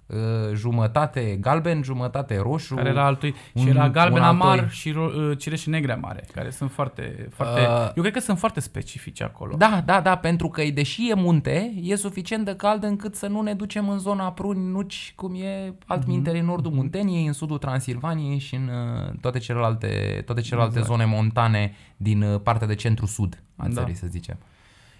[0.53, 2.75] jumătate galben, jumătate roșu.
[2.75, 3.35] Care era altui.
[3.53, 7.59] Un, și era galben amar și ro- uh, cireșe negre amare, care sunt foarte, foarte...
[7.61, 9.55] Uh, eu cred că sunt foarte specifice acolo.
[9.55, 13.41] Da, da, da, pentru că deși e munte, e suficient de cald încât să nu
[13.41, 16.39] ne ducem în zona pruni, nuci, cum e altminteri mm-hmm.
[16.39, 20.93] în nordul Munteniei, în sudul Transilvaniei și în uh, toate celelalte, toate celelalte exact.
[20.93, 23.73] zone montane din partea de centru-sud a da.
[23.73, 24.37] țării, să zicem.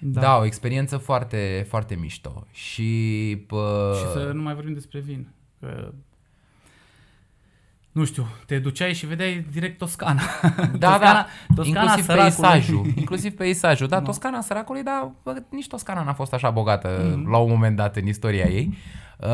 [0.03, 0.21] Da.
[0.21, 2.47] da, o experiență foarte, foarte mișto.
[2.51, 3.93] Și, pă...
[3.97, 5.27] și să nu mai vorbim despre vin.
[5.59, 5.91] Că
[7.91, 10.21] nu știu, te duceai și vedeai direct Toscana.
[10.77, 12.41] Da, da, Toscana inclusiv săracului.
[12.49, 12.85] peisajul.
[12.95, 13.87] Inclusiv peisajul.
[13.87, 14.05] Da, Nu.
[14.05, 17.29] Toscana săracului, dar bă, nici Toscana n-a fost așa bogată Mhm.
[17.31, 18.73] la un moment dat în istoria ei.
[19.19, 19.27] Uh,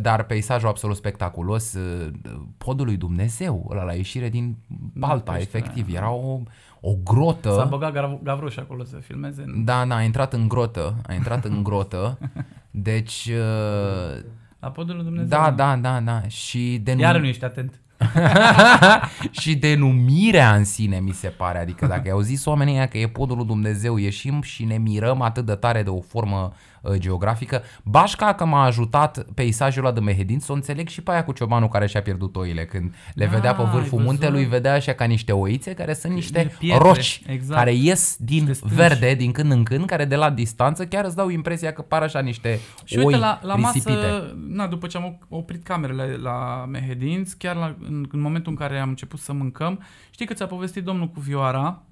[0.00, 2.10] dar peisajul absolut spectaculos, uh,
[2.58, 4.56] podul lui Dumnezeu, ăla la ieșire din
[4.94, 5.94] Balta, peștera, efectiv.
[5.94, 6.40] Era o,
[6.86, 7.50] o grotă.
[7.52, 9.42] S-a băgat Gav- Gavroș acolo să filmeze.
[9.46, 12.18] în- Da, da, a intrat în grotă, a intrat în grotă.
[12.70, 14.22] Deci, uh,
[14.60, 15.28] La podul lui Dumnezeu.
[15.28, 16.22] da, da, da, da.
[16.28, 17.00] Și denum...
[17.00, 17.78] Iar nu ești atent.
[19.40, 23.08] și denumirea în sine mi se pare, adică dacă au zis oamenii ăia că e
[23.08, 26.54] podul lui Dumnezeu, ieșim și ne mirăm atât de tare de o formă uh,
[26.96, 27.62] geografică.
[27.84, 31.32] Bașca că m-a ajutat peisajul ăla de Mehedin să o înțeleg și pe aia cu
[31.32, 32.64] ciobanul care și-a pierdut oile.
[32.64, 34.04] Când le vedea pe Ah, ai vârful văzut?
[34.04, 37.58] muntelui, vedea așa ca niște oițe care sunt niște pietre, roci exact.
[37.58, 38.72] care ies din Niște stânci.
[38.72, 42.02] verde din când în când, care de la distanță chiar îți dau impresia că par
[42.02, 43.90] așa niște Și oi uite, la, la risipite.
[43.92, 48.58] masă, na, după ce am oprit camerele la Mehedinț, chiar la, în, în momentul în
[48.58, 51.82] care am început să mâncăm, știi că ți-a povestit domnul cu Vioara,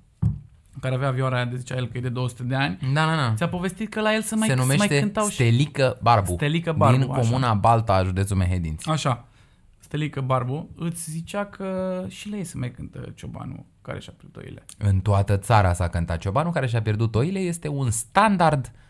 [0.80, 3.16] care avea Vioara aia de zicea el că e de 200 de ani, Da, da,
[3.16, 3.34] da.
[3.36, 5.32] ți-a povestit că la el să mai, Se să mai numește cântau și...
[5.34, 6.32] Stelică Barbu.
[6.32, 7.20] Stelică Barbu, Din așa.
[7.20, 8.90] comuna Balta a județul Mehedinți.
[8.90, 9.24] Așa,
[9.78, 14.42] Stelică Barbu, îți zicea că și la ei se mai cântă ciobanul care și-a pierdut
[14.44, 14.64] oile.
[14.78, 17.38] În toată țara s-a cântat ciobanul care și-a pierdut oile.
[17.38, 18.80] Este un standard uh,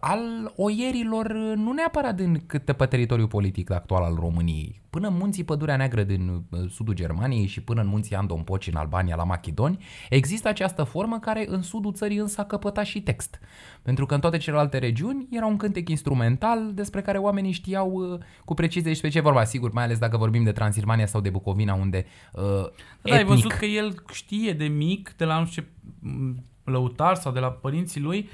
[0.00, 4.80] al oierilor, uh, nu neapărat din câte pe teritoriul politic actual al României.
[4.90, 8.74] Până în munții Pădurea Neagră din uh, sudul Germaniei și până în munții Andonpoci în
[8.74, 13.38] Albania, la Macedoni, există această formă care în sudul țării însă a căpătat și text.
[13.82, 18.18] Pentru că în toate celelalte regiuni era un cântec instrumental despre care oamenii știau uh,
[18.44, 19.44] cu precizie despre ce e vorba.
[19.44, 22.42] Sigur, mai ales dacă vorbim de Transilvania sau de Bucovina, unde uh,
[23.02, 25.68] Da, ai etnic văzut că el știe de mic, de la nu știu ce
[26.00, 28.28] m, lăutar sau de la părinții lui,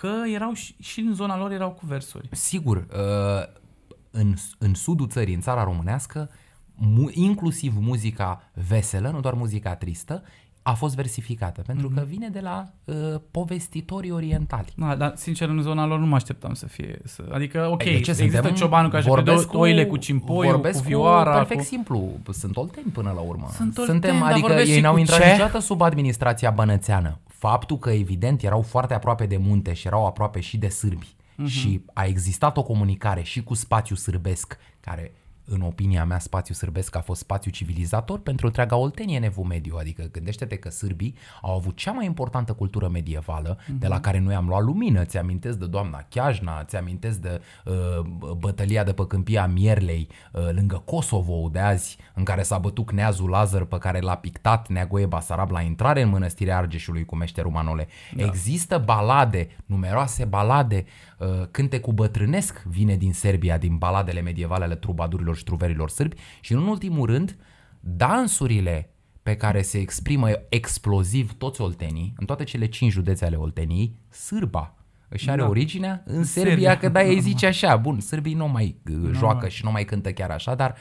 [0.00, 2.28] că erau și, și în zona lor erau cu versuri.
[2.30, 3.62] Sigur, uh,
[4.10, 6.30] în, în sudul țării, în țara românească,
[6.74, 10.22] mu- inclusiv muzica veselă, nu doar muzica tristă,
[10.66, 11.98] a fost versificată, pentru Mhm.
[11.98, 12.94] că vine de la uh,
[13.30, 14.72] povestitorii orientali.
[14.76, 16.98] Da, dar sincer în zona lor nu mă așteptam să fie.
[17.04, 19.96] Să, adică, ok, Ei, de ce există suntem- ciobanul care și vorbesc pe oile cu
[19.96, 21.34] cimpoiul, vorbesc cu vioara.
[21.34, 21.66] perfect cu...
[21.66, 23.48] simplu, sunt olteni până la urmă.
[23.52, 25.26] Sunt olteni, Suntem, dar adică vorbesc ei și n-au cu intrat ce?
[25.30, 27.18] niciodată sub administrația bănățeană.
[27.48, 31.46] Faptul că evident erau foarte aproape de munte și erau aproape și de sârbi Mhm.
[31.46, 35.12] și a existat o comunicare și cu spațiu sârbesc care
[35.44, 39.76] în opinia mea, spațiu sârbesc a fost spațiu civilizator pentru întreaga Oltenie în Evul Mediu.
[39.78, 44.34] Adică gândește-te că sârbii au avut cea mai importantă cultură medievală, de la care noi
[44.34, 45.04] am luat lumină.
[45.04, 48.00] Ți amintesc de doamna Chiajna, ți amintesc de uh,
[48.36, 53.28] bătălia de pe câmpia Mierlei, uh, lângă Kosovo de azi, în care s-a bătut kneazul
[53.28, 57.88] Lazar pe care l-a pictat Neagoe Basarab la intrare în mănăstirea Argeșului cu meșterul Manole.
[58.16, 58.24] Da.
[58.24, 61.13] Există balade, numeroase balade, uh,
[61.50, 66.66] cântecul bătrânesc vine din Serbia, din baladele medievale ale trubadurilor și truverilor sârbi și în
[66.66, 67.36] ultimul rând,
[67.80, 68.88] dansurile
[69.22, 74.74] pe care se exprimă exploziv toți oltenii, în toate cele cinci județe ale Olteniei, sârba
[75.08, 75.48] își are Da.
[75.48, 76.78] originea în, În Serbia, Serbia.
[76.78, 80.12] că da, ei zice așa, bun, sârbii nu mai uh, joacă și nu mai cântă
[80.12, 80.76] chiar așa, dar uh,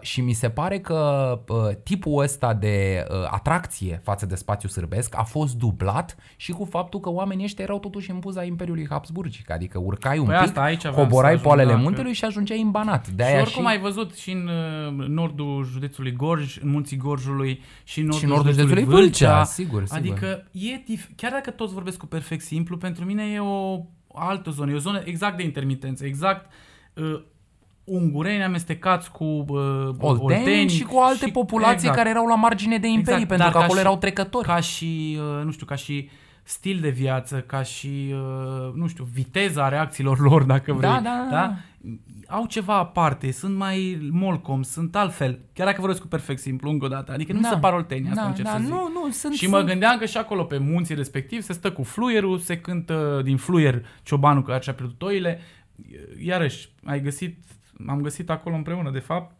[0.00, 5.18] și mi se pare că uh, tipul ăsta de uh, atracție față de spațiu sârbesc
[5.18, 9.50] a fost dublat și cu faptul că oamenii ăștia erau totuși în buza Imperiului Habsburgic,
[9.50, 12.12] adică urcai un Păi pic, asta, aici aveam să coborai ajung, poalele da, că- muntelui
[12.12, 13.08] și ajungeai în Banat.
[13.08, 14.48] De Și aia oricum ai văzut și în
[14.98, 19.26] uh, nordul județului Gorj, în munții Gorjului și în nordul, Și nordul județului județului Vâlcea,
[19.28, 19.44] Vâlcea.
[19.44, 19.96] sigur, sigur.
[19.98, 23.80] Adică e dif- chiar dacă toți vorbesc cu perfect simplu, pentru mine e o
[24.14, 26.50] altă zonă, e o zonă exact de intermitență, exact
[26.94, 27.22] uh,
[27.86, 31.96] ungureni amestecați cu uh, Olteni, olteni și cu alte populații exact.
[31.96, 34.46] care erau la margine de imperii, Exact, pentru dar că ca acolo și- erau trecători.
[34.46, 36.08] ca și, uh, nu știu, ca și
[36.42, 40.90] stil de viață, ca și, uh, nu știu, viteza reacțiilor lor, dacă vrei.
[40.90, 41.54] Da, da, da.
[42.28, 45.38] Au ceva aparte, sunt mai molcom, sunt altfel.
[45.52, 47.12] Chiar dacă vorbesc cu perfect simplu, încă o dată.
[47.12, 47.48] Adică nu Da.
[47.48, 48.68] se par olteni, asta da, încerc da, să zic.
[48.72, 51.72] nu, nu, sunt, Și sunt, mă gândeam că și acolo pe munții respectiv se stă
[51.72, 55.40] cu fluierul, se cântă din fluier ciobanul care și-a pierdut oile.
[56.24, 57.38] Iarăși, ai găsit,
[57.88, 59.34] am găsit acolo împreună, de fapt,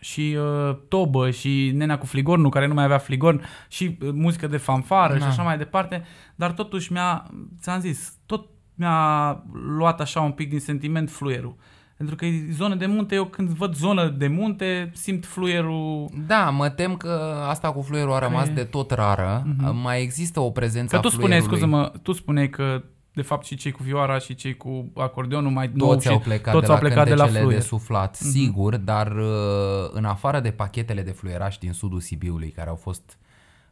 [0.00, 4.46] și uh, Tobă și Nenea cu Fligornu, care nu mai avea Fligorn, și uh, muzică
[4.46, 5.18] de fanfară Da.
[5.18, 6.02] și așa mai departe,
[6.34, 9.42] dar totuși mi-a, ți-am zis, tot mi-a
[9.76, 11.56] luat așa un pic din sentiment fluierul.
[11.96, 16.08] Pentru că e zonă de munte, eu când văd zonă de munte, simt fluierul...
[16.26, 19.46] Da, mă tem că asta cu fluierul a rămas e- de tot rară.
[19.82, 21.68] Mai există o prezență Că a tu spuneai, fluierului.
[21.68, 22.82] scuză-mă, tu spuneai că
[23.16, 26.18] de fapt și cei cu vioara și cei cu acordeonul mai nou Toți și au
[26.18, 27.60] plecat, toți de, la au plecat de la cântecele fluier.
[27.60, 32.68] de suflat, sigur, dar uh, în afară de pachetele de fluierași din sudul Sibiului, care
[32.68, 33.18] au fost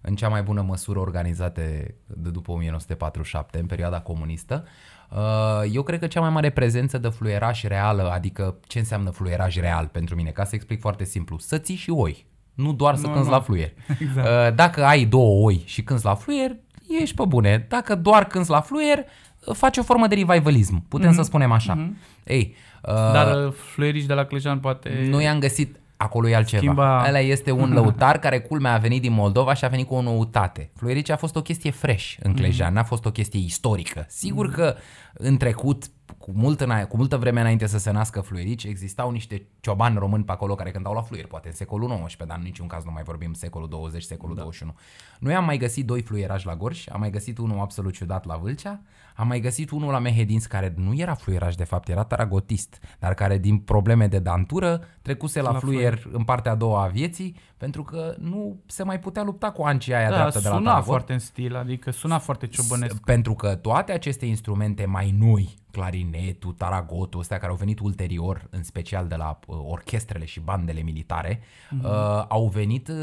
[0.00, 4.64] în cea mai bună măsură organizate de după 1947, în perioada comunistă.
[5.10, 9.56] Uh, Eu cred că cea mai mare prezență de fluieraj reală, adică ce înseamnă fluieraj
[9.56, 13.06] real pentru mine, ca să explic foarte simplu, să ții și oi, nu doar să
[13.06, 13.34] Nu, cânți nu.
[13.34, 13.72] la fluier.
[14.00, 14.26] Exact.
[14.48, 16.56] Uh, Dacă ai două oi și cânți la fluier,
[17.00, 17.66] ești pe bune.
[17.68, 19.04] Dacă doar cânți la fluier,
[19.46, 21.90] uh, faci o formă de revivalism, putem să spunem așa.
[22.24, 25.06] Ei, uh, Dar uh, fluierici de la Clejan poate...
[25.08, 26.62] nu i-am găsit acolo e altceva.
[26.62, 29.94] Schimba- Ăla este un lăutar care culmea a venit din Moldova și a venit cu
[29.94, 30.70] o noutate.
[30.74, 34.06] Fluierici a fost o chestie fresh în Clejan, n-a fost o chestie istorică.
[34.08, 34.76] Sigur că
[35.12, 35.84] în trecut,
[36.18, 40.24] cu, mult înainte, cu multă vreme înainte să se nască fluierici, existau niște ciobani români
[40.24, 42.90] pe acolo care cântau la fluier, poate în secolul XIX, dar în niciun caz nu
[42.90, 44.40] mai vorbim secolul 20, secolul da.
[44.40, 44.74] 21.
[45.18, 48.36] Noi am mai găsit doi fluierași la Gorj, am mai găsit unul absolut ciudat la
[48.36, 48.80] Vâlcea,
[49.14, 53.14] am mai găsit unul la Mehedinți care nu era fluieraș de fapt, era taragotist, dar
[53.14, 57.36] care din probleme de dantură trecuse la, La fluier în partea a doua a vieții,
[57.56, 60.68] pentru că nu se mai putea lupta cu ancii aia Da, dreaptă de la suna
[60.68, 60.86] taragot.
[60.88, 63.00] foarte în stil, adică suna foarte ciobănesc.
[63.00, 68.62] Pentru că toate aceste instrumente mai noi, clarinetul, taragotul, astea care au venit ulterior, în
[68.62, 71.40] special de la uh, orchestrele și bandele militare,
[71.82, 72.94] uh, au venit uh,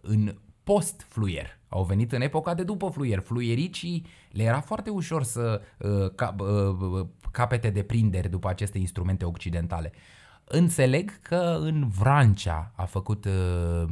[0.00, 0.34] în
[0.64, 1.58] post-fluier.
[1.68, 3.20] Au venit în epoca de după fluier.
[3.20, 6.48] Fluiericii le era foarte ușor să uh, cap, uh,
[6.80, 9.92] uh, capete de prinderi după aceste instrumente occidentale.
[10.44, 13.84] Înțeleg că în Vrancea a făcut uh,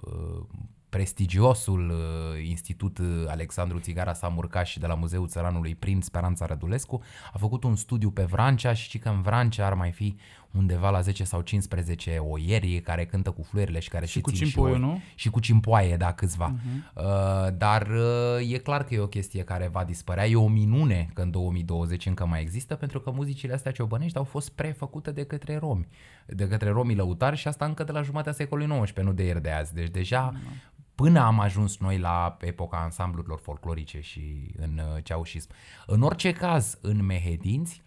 [0.00, 0.44] uh,
[0.88, 7.38] prestigiosul uh, Institut uh, Alexandru Țigara Samurcaș de la Muzeul Țăranului prin Speranța Rădulescu a
[7.38, 10.16] făcut un studiu pe Vrancea și știi că în Vrancea ar mai fi
[10.56, 14.46] undeva la 10 sau 15 oieri care cântă cu fluierile și care și, cu țin
[14.46, 14.80] cimpoiul, oi.
[14.80, 15.00] nu?
[15.14, 16.54] Și cu cimpoaie, da, câțiva.
[16.54, 16.92] Uh-huh.
[16.94, 20.26] Uh, dar uh, e clar că e o chestie care va dispărea.
[20.26, 24.24] E o minune că în 2020 încă mai există, pentru că muzicile astea ciobănești au
[24.24, 25.88] fost prefăcute de către romi,
[26.26, 29.42] de către romii lăutari și asta încă de la jumatea secolului XIX, nu de ieri
[29.42, 29.74] de azi.
[29.74, 30.32] Deci deja
[30.96, 35.50] până am ajuns noi la epoca ansamblurilor folclorice și în uh, ceaușism.
[35.86, 37.82] În orice caz, în Mehedinți,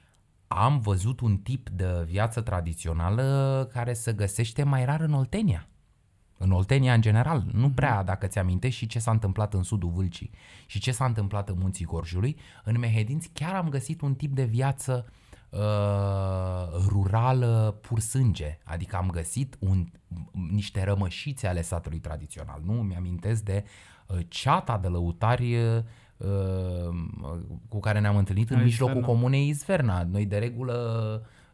[0.52, 5.68] am văzut un tip de viață tradițională care se găsește mai rar în Oltenia.
[6.38, 9.90] În Oltenia, în general, nu prea, dacă ți amintești și ce s-a întâmplat în sudul
[9.90, 10.32] Vâlcii
[10.66, 14.44] și ce s-a întâmplat în munții Gorjului, în Mehedinți chiar am găsit un tip de
[14.44, 15.06] viață
[15.50, 15.60] uh,
[16.88, 18.58] rurală pur sânge.
[18.64, 19.92] Adică am găsit un,
[20.32, 22.62] niște rămășițe ale satului tradițional.
[22.64, 23.64] Nu mi amintesc de
[24.08, 25.84] uh, ceata de lăutari uh,
[27.68, 29.14] cu care ne-am întâlnit în La mijlocul Izverna.
[29.14, 30.04] comunei Izverna.
[30.04, 30.76] Noi de regulă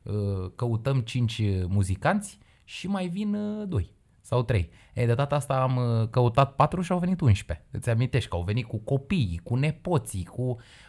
[0.04, 4.69] uh, căutăm cinci muzicanți și mai vin uh, doi sau trei.
[4.93, 7.65] E, de data asta am uh, căutat patru și au venit 11.
[7.71, 10.41] Îți amintești că au venit cu copiii, cu nepoții, cu...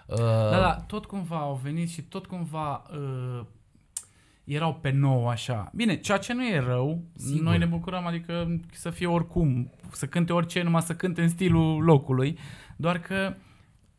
[0.06, 0.16] Uh,
[0.50, 3.40] Da, da, tot cumva au venit și tot cumva uh,
[4.44, 5.70] erau pe nou așa.
[5.74, 7.30] Bine, ceea ce nu e rău, Sigur.
[7.32, 7.42] Sigur.
[7.44, 11.82] noi ne bucurăm, adică să fie oricum, să cânte orice, numai să cânte în stilul
[11.82, 12.38] locului,
[12.76, 13.34] doar că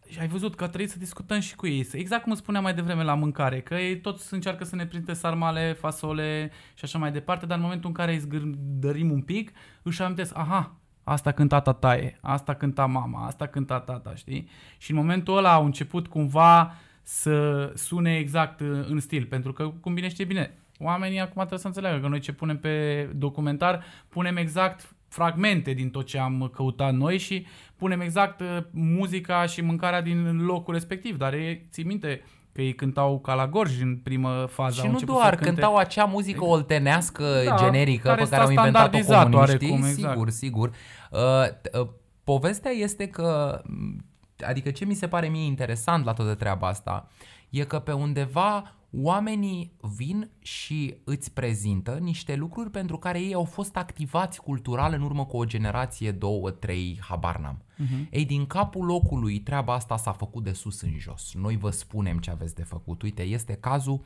[0.10, 1.84] și ai văzut că a trebuit să discutăm și cu ei.
[1.84, 5.13] Să- Exact cum spuneam mai devreme la mâncare, că ei toți încearcă să ne printe
[5.13, 9.52] sarmale, fasole și așa mai departe, dar în momentul în care îi zgârdărim un pic,
[9.82, 14.50] își amintesc, aha, asta cânta tataie, asta cânta mama, asta cânta tata, știi?
[14.78, 19.72] Și în momentul ăla au început cumva să sune exact uh, în stil, pentru că,
[19.82, 23.84] cum bine știe bine, oamenii acum trebuie să înțeleagă că noi ce punem pe documentar,
[24.10, 27.46] punem exact fragmente din tot ce am căutat noi și
[27.78, 32.22] punem exact uh, muzica și mâncarea din locul respectiv, dar ei, ții minte
[32.54, 34.74] că ei cântau ca la gorj în primă fază.
[34.74, 35.50] și au nu început doar, să cânte...
[35.50, 39.63] cântau acea muzică oltenească, Da, generică, care pe s-a care au inventat-o standardizat comuniștii.
[39.63, 40.13] oarecum, exact.
[40.13, 40.72] Sigur, sigur.
[41.12, 41.88] Uh, t- uh,
[42.24, 44.06] povestea este că, m,
[44.48, 47.08] adică ce mi se pare mie interesant la toată treaba asta,
[47.50, 53.43] e că pe undeva oamenii vin și îți prezintă niște lucruri pentru care ei au
[53.43, 57.62] fost activați cultural în urmă cu o generație, două, trei, habar n-am.
[57.62, 58.10] Uh-huh.
[58.10, 61.34] Ei, din capul locului, treaba asta s-a făcut de sus în jos.
[61.34, 63.02] Noi vă spunem ce aveți de făcut.
[63.02, 64.04] Uite, este cazul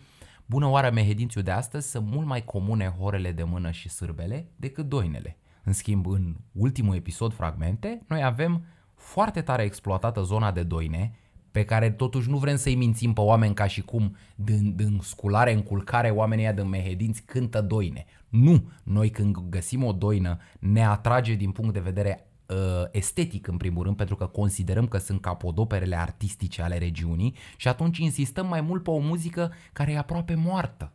[0.51, 4.87] Bună oară Mehedințiu de astăzi sunt mult mai comune horele de mână și sârbele decât
[4.87, 5.37] doinele.
[5.63, 8.65] În schimb, în ultimul episod fragmente, noi avem
[8.95, 11.19] foarte tare exploatată zona de doine,
[11.51, 15.53] pe care totuși nu vrem să-i mințim pe oameni ca și cum din, din sculare
[15.53, 18.05] în culcare oamenii ăia din Mehedinți cântă doine.
[18.29, 18.71] Nu!
[18.83, 22.55] Noi când găsim o doină ne atrage din punct de vedere uh,
[22.91, 27.97] estetic în primul rând, pentru că considerăm că sunt capodoperele artistice ale regiunii și atunci
[27.97, 30.91] insistăm mai mult pe o muzică care e aproape moartă.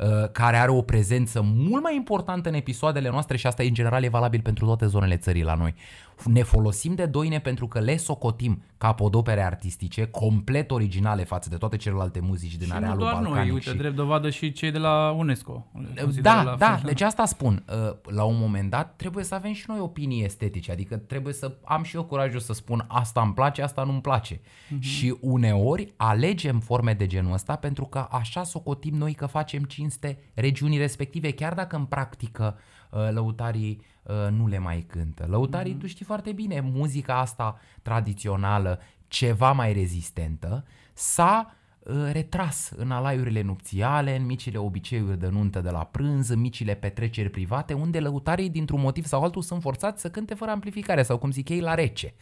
[0.00, 4.02] uh, care are o prezență mult mai importantă în episoadele noastre și asta în general
[4.04, 5.74] e valabil pentru toate zonele țării la noi.
[6.24, 11.56] Ne folosim de doine pentru că le socotim ca podopere artistice complet originale față de
[11.56, 13.38] toate celelalte muzici din Și nu arealul doar balcanic.
[13.38, 13.76] noi, uite, și...
[13.76, 15.66] drept dovadă și cei de la UNESCO.
[15.94, 16.82] le consideră Da, la da, fel.
[16.84, 17.64] deci asta spun.
[17.68, 21.56] Uh, La un moment dat trebuie să avem și noi opinii estetice, adică trebuie să
[21.64, 24.40] am și eu curajul să spun asta îmi place, asta nu-mi place.
[24.68, 24.80] Mhm.
[24.80, 30.18] Și uneori alegem forme de genul ăsta pentru că așa socotim noi că facem cinste
[30.34, 32.62] regiunii respective, chiar dacă în practică uh,
[33.10, 35.26] lăutarii uh, nu le mai cântă.
[35.28, 42.90] Lăutarii, tu știi foarte bine, muzica asta tradițională, ceva mai rezistentă, s-a uh, retras în
[42.90, 48.00] alaiurile nupțiale, în micile obiceiuri de nuntă de la prânz, în micile petreceri private, unde
[48.00, 51.60] lăutarii, dintr-un motiv sau altul, sunt forțați să cânte fără amplificare sau, cum zic ei,
[51.60, 52.14] la rece.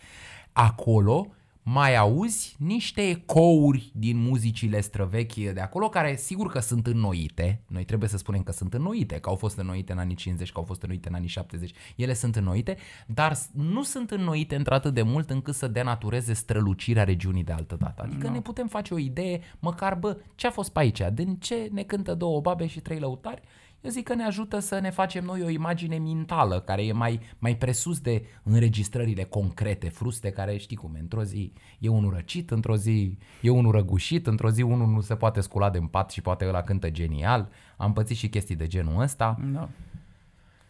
[0.53, 1.27] Acolo
[1.66, 7.85] mai auzi niște ecouri din muzicile străvechi de acolo, care sigur că sunt înnoite, noi
[7.85, 10.64] trebuie să spunem că sunt înnoite, că au fost înnoite în anii 50, că au
[10.64, 15.31] fost înnoite în anii 70, ele sunt înnoite, dar nu sunt înnoite într-atât de mult
[15.31, 18.03] încât să denatureze strălucirea regiunii de altă dată.
[18.03, 21.68] Adică ne putem face o idee, măcar, bă, ce a fost pe aici, din ce
[21.72, 23.42] ne cântă două babe și trei lăutari,
[23.85, 27.20] eu zic că ne ajută să ne facem noi o imagine mentală, care e mai,
[27.38, 32.51] mai presus de înregistrările concrete, fruste, care știi cum, e, într-o zi e unul răcit,
[32.51, 36.20] într-o zi e unul răgușit, într-o zi unul nu se poate scula de pat și
[36.20, 37.49] poate ăla cântă genial.
[37.77, 39.38] Am pățit și chestii de genul ăsta.
[39.53, 39.68] Da.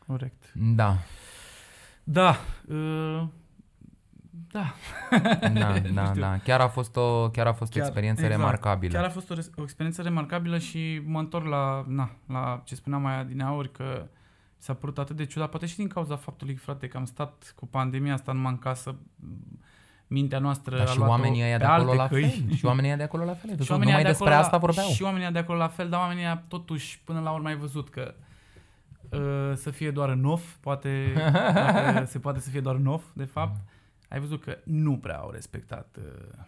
[0.06, 0.52] Corect.
[0.54, 0.98] Da,
[2.04, 2.36] Da.
[2.68, 3.22] Uh,
[4.50, 4.74] da.
[5.52, 6.20] da, Nu da, știu.
[6.20, 6.38] da.
[6.44, 8.40] Chiar a fost o, chiar a fost o experiență exact.
[8.40, 8.92] remarcabilă.
[8.94, 12.74] Chiar a fost o, res- o experiență remarcabilă și mă întorc la, na, la ce
[12.74, 14.06] spuneam mai adineauri că
[14.58, 17.66] s-a părut atât de ciudat, poate și din cauza faptului, frate, că am stat cu
[17.66, 18.94] pandemia asta numai în casă,
[20.06, 22.28] mintea noastră Dar a și luat-o oamenii ăia de pe acolo alte la căi.
[22.28, 22.54] fel.
[22.56, 23.50] Și oamenii ăia de acolo la fel.
[23.58, 24.88] Și Și oamenii numai de despre acolo asta la, vorbeau.
[24.88, 27.88] Și oamenii de acolo la fel, dar oamenii ăia totuși până la urmă ai văzut
[27.90, 28.14] că
[29.10, 31.12] uh, să fie doar în off, poate
[31.54, 33.60] dacă se poate să fie doar în off, de fapt.
[34.14, 36.44] Ai văzut că nu prea au respectat uh,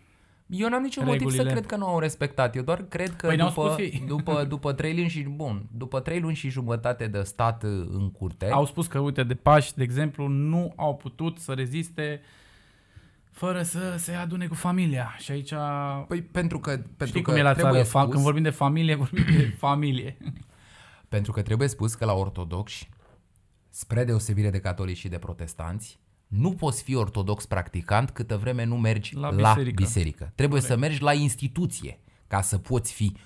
[0.47, 1.53] Eu n-am niciun motiv să Regulile.
[1.53, 2.57] cred că nu au respectat.
[2.57, 4.05] Eu doar cred că Păi ne-au după, spus ei.
[4.07, 8.11] după, după, trei luni și, bun, după trei luni și jumătate de stat uh, în
[8.11, 12.21] curte, Au spus că, uite, de Pași, de exemplu, nu au putut să reziste
[13.31, 15.15] fără să se adune cu familia.
[15.19, 15.53] Și aici,
[16.09, 18.43] Păi pentru că, pentru știi că cum e la trebuie țară, fa- spus, când vorbim
[18.43, 20.17] de familie, vorbim de familie.
[21.09, 22.89] Pentru că trebuie spus că la ortodoxi,
[23.71, 28.77] spre deosebire de catolici și de protestanți, nu poți fi ortodox practicant câtă vreme nu
[28.77, 29.55] mergi La la biserică.
[29.55, 29.83] biserică.
[29.83, 30.33] biserică.
[30.35, 33.17] Trebuie să mergi la instituție ca să poți fi.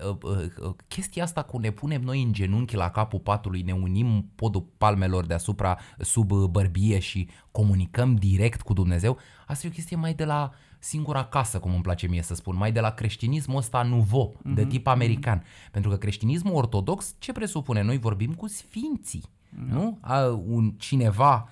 [0.00, 3.62] Uh, uh, uh, uh, chestia asta cu ne punem noi în genunchi la capul patului,
[3.62, 9.70] ne unim podul palmelor deasupra sub uh, bărbie și comunicăm direct cu Dumnezeu, asta e
[9.70, 12.80] o chestie mai de la singura casă, cum îmi place mie să spun, mai de
[12.80, 15.44] la creștinismul ăsta nouveau, Mhm, de tip american.
[15.70, 17.82] Pentru că creștinismul ortodox ce presupune?
[17.82, 19.22] Noi vorbim cu sfinții.
[19.68, 19.74] Da.
[19.74, 19.98] Nu?
[20.00, 21.48] A, un, cineva, uh,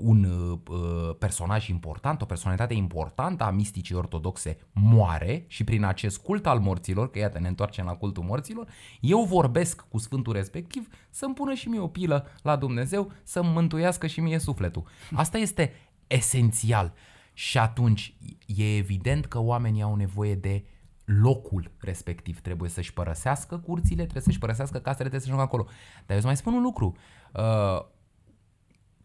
[0.00, 6.18] un uh, uh, personaj important, o personalitate importantă a misticii ortodoxe moare și prin acest
[6.18, 8.68] cult al morților, că iată ne întoarcem la cultul morților,
[9.00, 14.06] eu vorbesc cu sfântul respectiv să-mi pună și mie o pilă la Dumnezeu, să-mi mântuiască
[14.06, 14.84] și mie sufletul.
[15.14, 15.72] Asta este
[16.06, 16.92] esențial.
[17.32, 20.64] Și atunci e evident că oamenii au nevoie de
[21.04, 22.40] locul respectiv.
[22.40, 25.64] Trebuie să-și părăsească curțile, trebuie să-și părăsească casele, trebuie să-și ajungă acolo.
[25.96, 26.96] Dar eu îți mai spun un lucru.
[27.34, 27.96] Uh,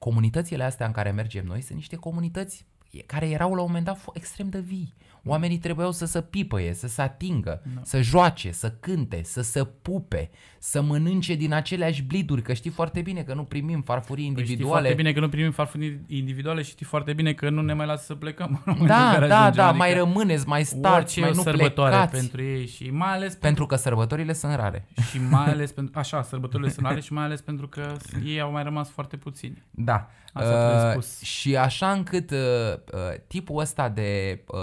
[0.04, 2.66] comunitățile astea în care mergem noi sunt niște comunități
[3.06, 4.94] care erau la un moment dat fo- extrem de vii.
[5.26, 7.82] Oamenii trebuiau să se pipăie, să se atingă, Da.
[7.84, 13.02] să joace, să cânte, să se pupe, să mănânce din aceleași bliduri, că știi foarte
[13.02, 14.80] bine că nu primim farfurii Păi știi individuale.
[14.80, 17.86] foarte bine că nu primim farfurii individuale și știi foarte bine că nu ne mai
[17.86, 18.48] lasă să plecăm.
[18.50, 19.56] în momentul în Da, care da, ajungem.
[19.64, 22.18] da, Adică mai rămâneți, mai stați, orice mai e o nu sărbătoare plecați.
[22.20, 24.88] pentru ei și mai ales pentru, Pentru că sărbătorile sunt rare.
[25.12, 28.52] și mai ales pentru așa, sărbătorile sunt ale și mai ales pentru că ei au
[28.52, 29.64] mai rămas foarte puțini.
[29.72, 30.10] Da.
[30.36, 31.22] Asta trebuie Uh, spus.
[31.22, 34.60] și așa încât uh, uh, tipul ăsta de uh,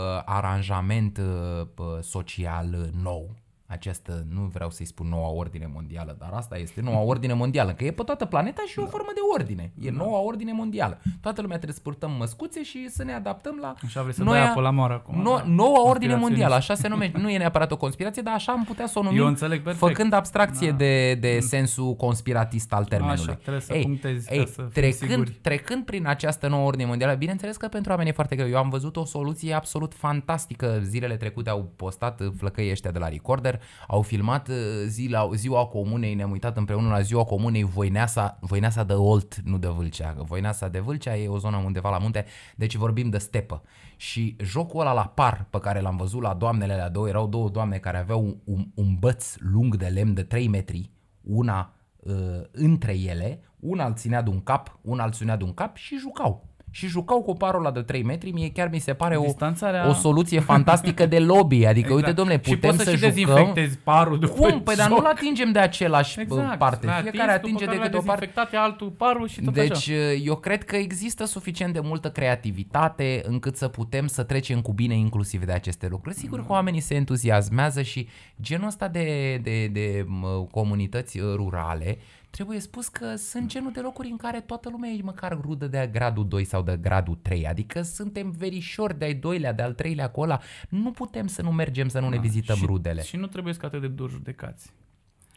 [0.50, 3.30] aranjament uh, uh, social uh, nou,
[3.70, 7.84] această, nu vreau să-i spun noua ordine mondială, dar asta este noua ordine mondială, că
[7.84, 9.72] e pe toată planeta și e o formă de ordine.
[9.80, 10.98] E noua ordine mondială.
[11.20, 14.36] Toată lumea trebuie să purtăm măscuțe și să ne adaptăm la Așa vrei să noua-
[14.38, 15.22] dai apă la moară acum.
[15.22, 15.42] No, da.
[15.46, 16.28] noua ordine Conspiraționist.
[16.28, 17.18] mondială, așa se numește.
[17.18, 19.86] Nu e neapărat o conspirație, dar așa am putea să o numim, Eu înțeleg perfect.
[19.86, 23.22] făcând abstracție de, de sensul conspiratist al termenului.
[23.24, 25.30] Așa, trebuie să punctezi ca să fim trecând, siguri.
[25.30, 28.48] trecând prin această nouă ordine mondială, bineînțeles că pentru oameni e foarte greu.
[28.48, 30.80] Eu am văzut o soluție absolut fantastică.
[30.82, 34.54] Zilele trecute au postat uh, flăcăii ăștia de la Recorder, au filmat uh,
[34.86, 39.68] zila, ziua comunei, ne-am uitat împreună la ziua comunei Voineasa, Voineasa de Olt, nu de
[39.68, 40.14] Vâlcea.
[40.18, 42.24] Voineasa de Vâlcea e o zonă undeva la munte,
[42.56, 43.62] deci vorbim de stepă.
[43.96, 47.48] Și jocul ăla la par pe care l-am văzut la doamnele alea două, erau două
[47.48, 50.90] doamne care aveau un, un, un băț lung de lemn de 3 metri,
[51.20, 52.14] una uh,
[52.50, 55.96] între ele, una îl ținea de un cap, una îl ținea de un cap și
[55.96, 56.49] jucau.
[56.72, 59.88] Și jucau cu parul ăla de 3 metri, mie chiar mi se pare o, Distanțarea-
[59.88, 61.64] o soluție fantastică de lobby.
[61.66, 63.14] Adică, uite, domnule, și putem poți să, să, și jucăm...
[63.14, 64.60] dezinfectezi parul după Cum?
[64.62, 64.98] Păi dar joc.
[64.98, 66.58] nu-l atingem de același Exact.
[66.58, 66.86] parte.
[66.86, 68.24] L-ai Fiecare atins, atinge după de care câte o l-ai parte.
[68.26, 70.12] dezinfectat, e altul parul și tot Deci așa.
[70.24, 74.94] eu cred că există suficient de multă creativitate încât să putem să trecem cu bine
[74.94, 76.14] inclusiv de aceste lucruri.
[76.16, 78.08] Sigur că oamenii se entuziasmează și
[78.42, 81.98] genul ăsta de, de, de mă, comunități uh, rurale
[82.30, 85.88] trebuie spus că sunt genul de locuri în care toată lumea e măcar rudă de
[85.92, 90.10] gradul 2 sau de gradul 3, adică suntem verișori de ai doilea, de al treilea
[90.10, 90.40] cu ăla.
[90.68, 93.02] Nu putem să nu mergem să nu ne vizităm Da, și, rudele.
[93.02, 94.72] Și nu trebuie să atât de dur judecați.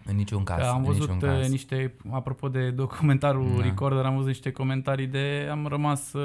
[0.06, 0.58] În niciun caz.
[0.58, 1.44] Că am în văzut niciun caz.
[1.44, 3.64] uh, niște, apropo de documentarul Da.
[3.64, 6.14] Recorder, am văzut niște comentarii de, am rămas...
[6.14, 6.22] Uh,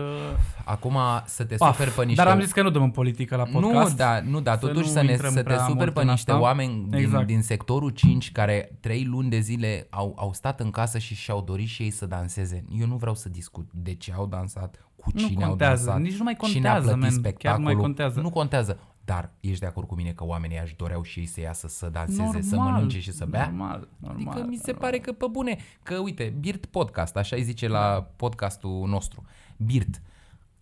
[0.64, 1.76] Acum să te paf.
[1.76, 2.22] superi pe niște...
[2.22, 3.90] Dar am zis că nu dăm în politică la podcast.
[3.90, 5.92] Nu, da, nu, da, Să totuși nu să, ne, intrăm să te prea superi mult
[5.94, 6.42] pe în niște asta.
[6.42, 7.26] oameni din, Exact.
[7.26, 11.42] din sectorul 5 care 3 luni de zile au, au stat în casă și și-au
[11.42, 12.64] dorit și ei să danseze.
[12.80, 16.00] Eu nu vreau să discut de ce au dansat, cu Nu cine contează, au dansat,
[16.10, 17.64] nici nu mai cine a contează, plătit man, chiar nu spectacolul.
[17.64, 18.20] mai contează.
[18.20, 18.78] Nu contează.
[19.08, 21.88] Dar ești de acord cu mine că oamenii aș doreau și ei să iasă să
[21.88, 23.46] danseze, normal, să mănânce și să bea?
[23.46, 24.32] Normal, normal.
[24.32, 28.10] Adică mi se pare că, pe bune, că uite, Birt Podcast, așa îi zice la
[28.16, 29.24] podcastul nostru,
[29.56, 30.02] Birt.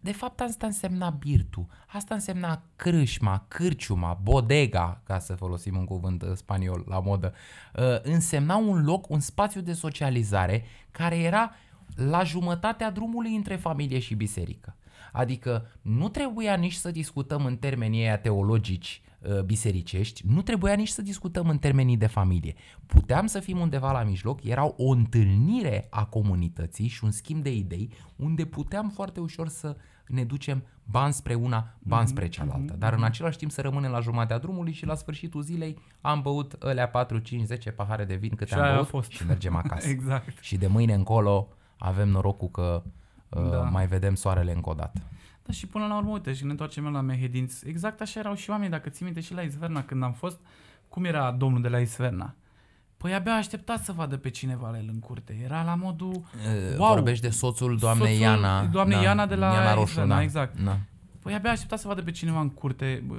[0.00, 6.22] De fapt asta însemna birtul, asta însemna crâșma, cârciuma, bodega, ca să folosim un cuvânt
[6.22, 7.34] uh, spaniol la modă,
[7.74, 11.50] uh, însemna un loc, un spațiu de socializare care era
[11.94, 14.74] la jumătatea drumului între familie și biserică.
[15.16, 20.88] Adică nu trebuia nici să discutăm în termenii ăia teologici uh, bisericești, nu trebuia nici
[20.88, 22.54] să discutăm în termenii de familie.
[22.86, 27.54] Puteam să fim undeva la mijloc, era o întâlnire a comunității și un schimb de
[27.54, 32.74] idei unde puteam foarte ușor să ne ducem bani spre una, bani spre cealaltă.
[32.78, 36.52] Dar în același timp să rămânem la jumatea drumului și la sfârșitul zilei am băut
[36.62, 39.10] alea 4, 5, 10 pahare de vin câte Și am aia a băut fost.
[39.10, 39.88] și mergem acasă.
[39.96, 40.38] Exact.
[40.40, 41.48] Și de mâine încolo
[41.78, 42.90] avem norocul că uh,
[43.28, 43.56] Da.
[43.56, 45.00] mai vedem soarele încă o dată.
[45.42, 47.68] Da, și până la urmă, uite, și ne întoarcem la Mehedinți.
[47.68, 50.40] Exact așa erau și oamenii, dacă ții minte și la Isverna când am fost,
[50.88, 52.34] cum era domnul de la Isverna?
[52.96, 55.40] Păi abia aștepta să vadă pe cineva la el în curte.
[55.44, 58.64] Era la modul, Uh, wow, Vorbești de soțul doamnei Soțul Iana.
[58.64, 60.22] doamnei Iana de la Iana Roșu, Isverna, da.
[60.22, 60.60] exact.
[60.64, 60.76] Da.
[61.22, 63.02] Păi abia aștepta să vadă pe cineva în curte.
[63.06, 63.14] Bă,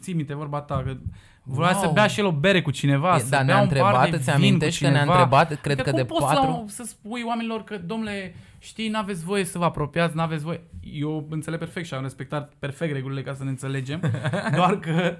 [0.00, 0.96] Ții minte vorba ta, că
[1.42, 1.80] vrea Wow.
[1.80, 3.76] să bea și el o bere cu cineva, E, să dar bea ne-a un par
[3.76, 5.18] întrebat, de îți vin amintești cu că ne-a cineva.
[5.22, 8.34] întrebat, cred Adică că cum de poți patru- La, să spui oamenilor că, domnule,
[8.66, 10.60] știi, n-aveți voie să vă apropiați, n-aveți voie.
[10.80, 14.00] Eu înțeleg perfect și am respectat perfect regulile ca să ne înțelegem,
[14.56, 15.16] doar că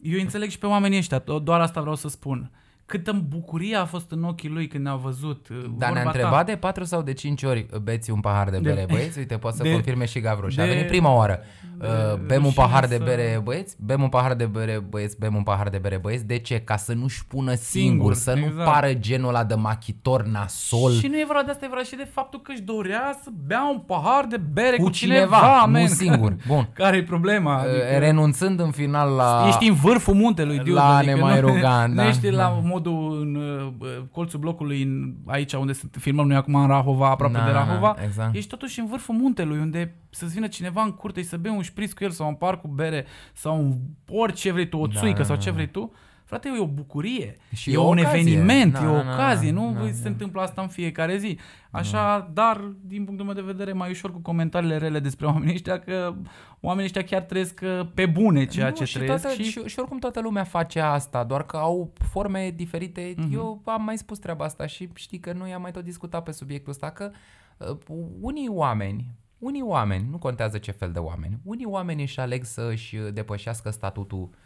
[0.00, 2.50] eu înțeleg și pe oamenii ăștia, do- doar asta vreau să spun.
[2.86, 5.46] Câtă bucurie a fost în ochii lui când ne-a văzut.
[5.48, 6.08] Dar vorba ne-a ta.
[6.08, 9.18] întrebat de 4 sau de 5 ori beți un pahar de bere, De- băieți?
[9.18, 10.56] Uite, poate să de- confirme și Gavroș.
[10.56, 11.40] A de- venit prima oară.
[11.78, 11.88] de Uh,
[12.26, 13.76] Bem un rușine pahar de să- bere, băieți?
[13.84, 15.16] Bem un pahar de bere, băieți?
[15.18, 16.26] Bem un pahar de bere, băieți?
[16.26, 16.60] De ce?
[16.60, 18.70] Ca să nu-și pună singur, Singur, să nu exact.
[18.70, 20.92] pară genul ăla de machitor nasol.
[20.92, 23.28] Și nu e vorba de asta, e vorba și de faptul că își dorea să
[23.46, 25.80] bea un pahar de bere cu, Cu cineva, cineva, man.
[25.80, 26.36] nu singur.
[26.46, 26.68] Bun.
[26.72, 27.54] Care e problema?
[27.56, 29.44] Uh, Adică, Renunțând în final la...
[29.48, 32.36] ești în vârful muntelui, dude, La adică ne mai nu, ruga, nu da, ești da.
[32.36, 37.10] la modul în uh, colțul blocului în, aici unde sunt, filmăm noi acum în Rahova,
[37.10, 37.96] aproape Da, de da, da, Rahova.
[38.04, 38.34] exact.
[38.34, 41.62] Ești totuși în vârful muntelui unde să-ți vină cineva în curte și să bea un
[41.62, 43.72] șpriț cu el sau un par cu bere sau un
[44.08, 45.54] orice vrei tu, o Da, țuică da, sau da, ce da.
[45.54, 45.92] vrei tu.
[46.32, 47.36] Frate, e o bucurie.
[47.54, 48.18] Și e e o un ocazie.
[48.20, 50.08] eveniment, Da, e o da, da, ocazie, da, nu da, se da.
[50.08, 51.38] întâmplă asta în fiecare zi.
[51.70, 55.78] Așa, dar din punctul meu de vedere mai ușor cu comentariile rele despre oamenii ăștia
[55.78, 56.14] că
[56.60, 59.62] oamenii ăștia chiar trăiesc uh, pe bune ceea nu, ce și, trăiesc toată, și, și...
[59.66, 63.14] Și, oricum toată lumea face asta, doar că au forme diferite.
[63.16, 63.32] Mhm.
[63.32, 66.30] Eu am mai spus treaba asta și știi că noi am mai tot discutat pe
[66.32, 67.10] subiectul ăsta, că
[67.56, 67.76] uh,
[68.20, 69.06] unii oameni,
[69.38, 73.70] unii oameni, nu contează ce fel de oameni, unii oameni își aleg să își depășească
[73.70, 74.36] statutul uh,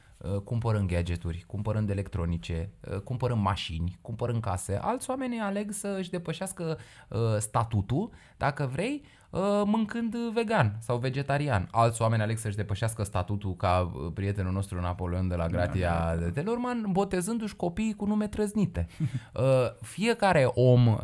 [0.45, 4.79] cumpărând gadgeturi, cumpărând electronice, uh, cumpărând mașini, cumpărând case.
[4.83, 11.69] Alți oameni aleg să își depășească uh, statutul, dacă vrei, uh, mâncând vegan sau vegetarian.
[11.71, 16.31] Alți oameni aleg să-și depășească statutul ca uh, prietenul nostru Napoleon de la Gratia de
[16.31, 18.87] Telorman, botezându-și copiii cu nume trăznite.
[19.35, 19.43] Uh,
[19.81, 20.99] Fiecare om uh,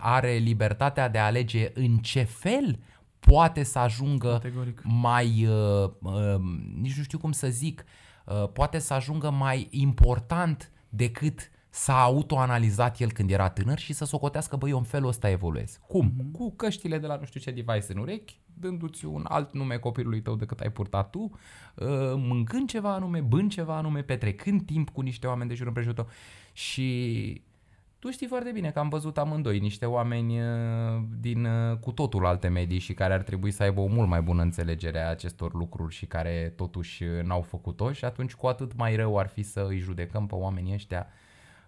[0.00, 2.78] are libertatea de a alege în ce fel
[3.20, 4.80] poate să ajungă Categoric.
[4.84, 6.40] mai, uh, uh,
[6.80, 8.05] nici nu știu cum să zic, uh,
[8.52, 14.56] poate să ajungă mai important decât s-a autoanalizat el când era tânăr și să socotească,
[14.56, 15.78] băi, eu în felul ăsta evoluez.
[15.86, 16.12] Cum?
[16.16, 16.30] Mhm.
[16.30, 20.22] Cu căștile de la nu știu ce device în urechi, dându-ți un alt nume copilului
[20.22, 25.00] tău decât ai purtat tu, uh, mâncând ceva anume, bând ceva anume, petrecând timp cu
[25.00, 26.08] niște oameni de jur împrejurul tău.
[26.52, 27.42] Și
[28.06, 30.46] tu știi foarte bine că am văzut amândoi niște oameni uh,
[31.20, 34.22] din uh, cu totul alte medii și care ar trebui să aibă o mult mai
[34.22, 38.76] bună înțelegere a acestor lucruri și care totuși uh, n-au făcut-o și atunci cu atât
[38.76, 41.06] mai rău ar fi să îi judecăm pe oamenii ăștia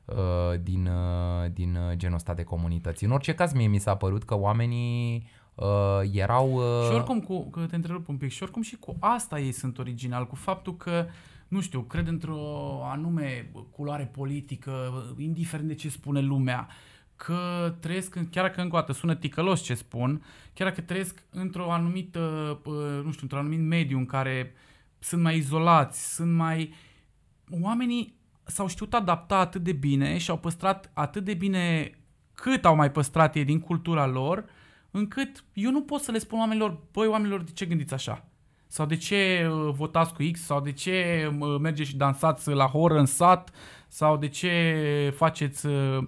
[0.04, 3.04] uh, din, uh, din uh, genul ăsta de comunități.
[3.04, 6.52] În orice caz, mie mi s-a părut că oamenii uh, erau...
[6.52, 9.52] Uh, Și oricum, cu, că te întrerup un pic, și oricum și cu asta ei
[9.52, 11.06] sunt original, cu faptul că,
[11.48, 12.40] nu știu, cred într-o
[12.84, 14.72] anume culoare politică,
[15.18, 16.68] indiferent de ce spune lumea,
[17.16, 20.22] că trăiesc, în- chiar dacă încă o dată sună ticălos ce spun,
[20.54, 22.20] chiar dacă trăiesc într-o anumită,
[22.64, 22.74] uh,
[23.04, 24.52] nu știu, într-un anumit mediu în care
[24.98, 26.74] sunt mai izolați, sunt mai...
[27.62, 31.92] Oamenii s-au știut adapta atât de bine și au păstrat atât de bine
[32.34, 34.44] cât au mai păstrat ei din cultura lor,
[34.90, 38.24] încât eu nu pot să le spun oamenilor, băi oamenilor, de ce gândiți așa?
[38.68, 40.40] Sau de ce uh, votați cu X?
[40.40, 43.50] Sau de ce uh, mergeți și dansați la horă în sat?
[43.88, 45.98] Sau de ce faceți uh,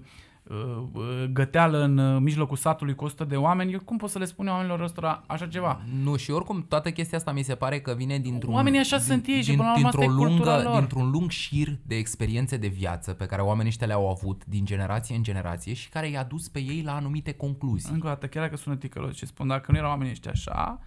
[0.42, 3.72] uh, uh, găteală în uh, mijlocul satului cu 100 de oameni?
[3.72, 5.80] Eu cum pot să le spun eu oamenilor ăstora așa ceva?
[6.02, 8.54] Nu, și oricum toată chestia asta mi se pare că vine dintr-un...
[8.54, 10.78] Oamenii așa sunt ei și până la urmă asta dintr-o e cultura lungă, lor.
[10.78, 15.16] Dintr-un lung șir de experiențe de viață pe care oamenii ăștia le-au avut din generație
[15.16, 17.92] în generație și care i-a dus pe ei la anumite concluzii.
[17.92, 20.80] Încă o dată, chiar dacă sună ticălos ce spun, dacă nu erau oamenii ăștia așa,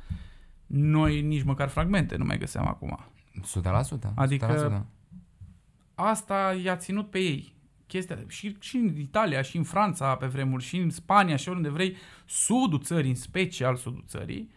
[0.68, 3.00] noi nici măcar fragmente nu mai găseam acum.
[3.42, 4.14] 100%.
[4.16, 4.86] Adică- 100%.
[5.96, 7.56] Asta i-a ținut pe ei.
[7.88, 11.70] Chestia, și, și în Italia, și în Franța pe vremuri, și în Spania, și oriunde
[11.70, 11.96] vrei,
[12.26, 14.50] sudul țării, în special sudul țării,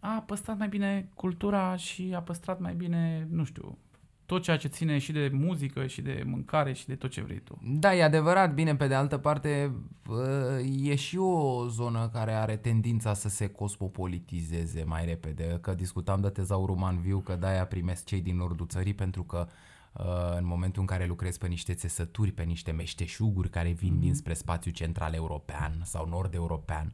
[0.00, 3.78] a păstrat mai bine cultura și a păstrat mai bine, nu știu,
[4.26, 7.40] tot ceea ce ține și de muzică, și de mâncare, și de tot ce vrei
[7.40, 7.58] tu.
[7.62, 8.54] Da, e adevărat.
[8.54, 9.72] Bine, pe de altă parte,
[10.08, 15.58] uh, e și o zonă care are tendința să se cosmopolitizeze mai repede.
[15.60, 19.46] Că discutam de tezaurul Manviu, că de-aia primesc cei din nordul țării, pentru că
[19.92, 24.34] uh, în momentul în care lucrezi pe niște țesături, pe niște meșteșuguri care vin dinspre
[24.34, 26.92] spațiul central european sau nord european,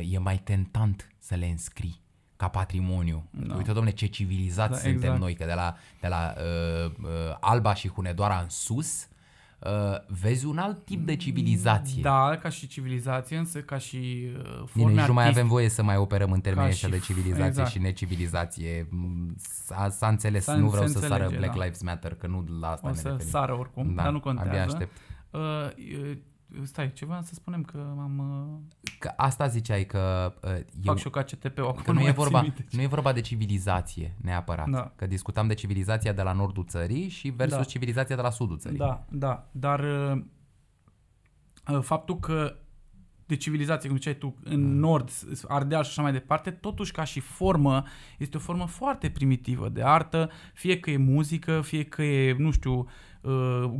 [0.00, 2.00] uh, e mai tentant să le înscrii
[2.40, 3.24] ca patrimoniu.
[3.30, 3.54] Da.
[3.54, 5.20] Uite, domnule, ce civilizați Da, da, suntem exact.
[5.20, 7.08] noi, că de la, de la uh, uh,
[7.40, 9.08] Alba și Hunedoara în sus,
[9.58, 9.70] uh,
[10.20, 12.02] vezi un alt tip de civilizație.
[12.02, 15.28] Da, ca și civilizație, însă ca și uh, Bine, forme nici nu mai artistice.
[15.28, 17.70] avem voie să mai operăm în termenii Ca ăștia și de f- civilizație exact.
[17.70, 18.86] și necivilizație.
[18.90, 21.62] Mm, S-a, s-a înțeles, S-a- nu se vreau să sară înțelege, Black da.
[21.64, 23.30] Lives Matter, că nu la asta O ne să referim.
[23.30, 24.60] sară oricum, Da, dar nu abia contează.
[24.72, 24.96] aștept.
[25.30, 26.16] Uh, uh,
[26.62, 28.18] stai, ce vreau să spunem că am...
[28.18, 32.00] Uh, Că asta ziceai că uh, fac eu, și eu ca CTP-ul acum, că nu,
[32.00, 32.76] e mai vorba, țin minte.
[32.76, 34.68] nu e vorba de civilizație neapărat.
[34.68, 34.92] Da.
[34.96, 37.64] Că discutam de civilizația de la nordul țării și versus Da.
[37.64, 38.78] civilizația de la sudul țării.
[38.78, 40.22] Da, da, dar uh,
[41.68, 42.56] uh, faptul că
[43.26, 45.10] de civilizație, cum ziceai tu, în nord,
[45.48, 47.84] Ardeal și așa mai departe, totuși ca și formă,
[48.18, 52.50] este o formă foarte primitivă de artă, fie că e muzică, fie că e, nu
[52.50, 52.86] știu, uh,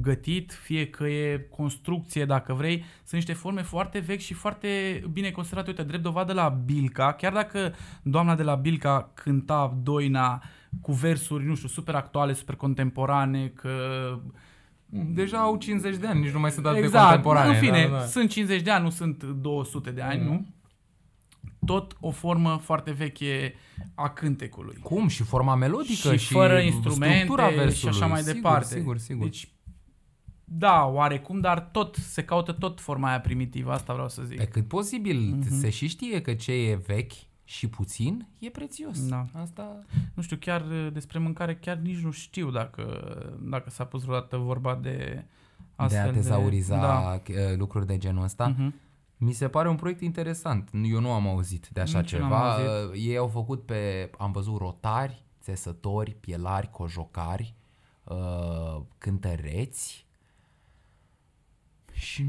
[0.00, 5.30] gătit, fie că e construcție, dacă vrei, sunt niște forme foarte vechi și foarte bine
[5.30, 5.70] conservate.
[5.70, 7.72] Uite, drept dovadă la Bilca, chiar dacă
[8.02, 10.42] doamna de la Bilca cânta doina
[10.80, 13.70] cu versuri, nu știu, super actuale, super contemporane, că
[14.92, 17.48] Deja au 50 de ani, nici nu mai sunt atât de exact, contemporane.
[17.48, 18.04] în fine, da, da.
[18.04, 20.28] sunt 50 de ani, nu sunt 200 de ani, Mhm.
[20.30, 20.46] nu?
[21.70, 23.54] Tot o formă foarte veche
[23.94, 24.76] a cântecului.
[24.82, 25.08] Cum?
[25.08, 27.94] Și forma melodică și, și, fără structura instrumente și versului.
[27.94, 28.74] așa mai Sigur, departe.
[28.74, 29.24] Sigur, sigur.
[29.24, 29.48] Deci,
[30.44, 34.36] da, oarecum, dar tot se caută tot forma aia primitivă, asta vreau să zic.
[34.36, 35.58] Pe cât posibil, Mhm.
[35.58, 37.12] se și știe că ce e vechi
[37.44, 39.08] și puțin e prețios.
[39.08, 39.26] Da.
[39.32, 39.78] Asta
[40.14, 42.84] Nu știu, chiar uh, despre mâncare, chiar nici nu știu dacă,
[43.42, 45.24] dacă s-a pus vreodată vorba de
[45.76, 47.20] astfel de a tezauriza Da.
[47.26, 47.54] da.
[47.56, 48.48] lucruri de genul ăsta.
[48.48, 48.74] Mhm.
[49.22, 50.70] Mi se pare un proiect interesant.
[50.84, 52.54] Eu nu am auzit de așa Nici eu n-am ceva.
[52.54, 53.06] auzit.
[53.08, 57.54] Ei au făcut pe, am văzut rotari, țesători, pielari, cojocari,
[58.04, 60.06] uh, cântăreți
[62.00, 62.22] și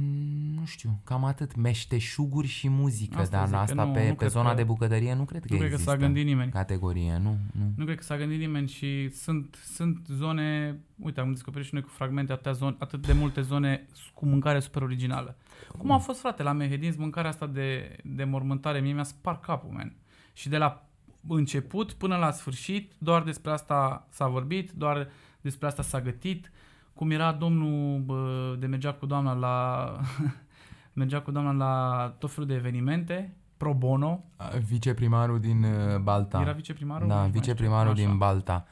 [0.55, 4.09] nu știu, cam atât, meșteșuguri și muzică, Asta dar zic, că asta nu- pe, nu
[4.09, 5.91] pe cred zona că- de bucătărie nu cred că Nu cred că există.
[5.91, 6.51] s-a gândit nimeni.
[6.51, 7.73] Categorie, nu, nu.
[7.75, 11.83] Nu cred că s-a gândit nimeni și sunt, sunt zone, uite, am descoperit și noi
[11.83, 15.37] cu fragmente atâtea zone, atât de multe zone cu mâncare super originală.
[15.77, 19.69] Cum a fost, frate, la Mehedinți, mâncarea asta de, de mormântare, mie mi-a spart capul,
[19.73, 19.95] man.
[20.33, 20.85] Și de la
[21.27, 25.07] început până la sfârșit, doar despre asta s-a vorbit, doar
[25.41, 26.51] despre asta s-a gătit.
[26.93, 29.95] Cum era domnul bă, de mergea cu doamna la...
[30.93, 34.23] mergea cu doamna la tot felul de evenimente, pro bono.
[34.67, 36.41] Viceprimarul din uh, Balta.
[36.41, 37.07] Era viceprimarul?
[37.07, 38.03] Da, Nu mai viceprimarul știu.
[38.03, 38.17] din Așa.
[38.17, 38.65] Balta.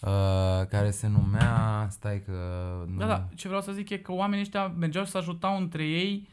[0.00, 2.32] Uh, care se numea, stai că...
[2.86, 5.56] Nu, Da, da, ce vreau să zic e că oamenii ăștia mergeau și să ajutau
[5.56, 6.28] între ei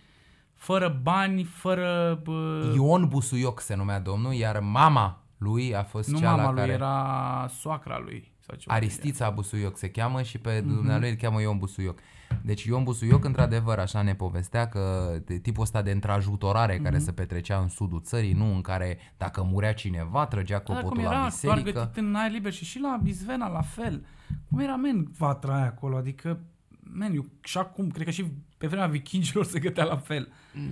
[0.56, 2.20] fără bani, fără...
[2.24, 6.50] Bă, Ion Busuioc se numea domnul, iar mama lui a fost nu cea mama la
[6.50, 6.72] lui, care...
[6.72, 8.31] era soacra lui.
[8.52, 10.60] Sau ceva de Aristița Busuioc se cheamă și pe Mhm.
[10.70, 10.74] mm-hmm.
[10.76, 12.00] dumnealui îl cheamă Ion Busuioc.
[12.42, 16.84] Deci Ion Busuioc, într-adevăr, așa ne povestea că de tipul ăsta de întrajutorare mm-hmm.
[16.84, 17.06] care Mhm.
[17.06, 20.64] se petrecea în sudul țării, nu în care dacă murea cineva, trăgea genul.
[20.66, 21.72] Da, clopotul cum la era doar biserică.
[21.80, 24.06] gătit în aer liber și și la Bizvena la fel.
[24.50, 25.98] Cum era, men, vatra aia acolo?
[25.98, 26.40] Adică
[26.94, 28.26] man, eu, și acum, cred că și
[28.58, 30.32] pe vremea vikingilor se gătea la fel.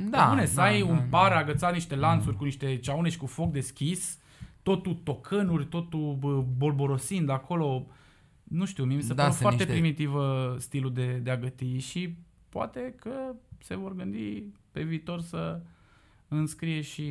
[0.09, 1.03] Da, Bune, să da, ai da, un da.
[1.17, 4.17] par agățat niște lanțuri cu niște ceaune și cu foc deschis,
[4.75, 7.85] totul tocănuri, totul bă, bolborosind acolo.
[8.43, 11.31] Nu știu, mie mi se Da, pare sunt foarte niște- primitiv uh, stilul de, de
[11.31, 12.15] a găti și
[12.49, 13.11] poate că
[13.59, 15.61] se vor gândi pe viitor să
[16.27, 17.05] înscrie și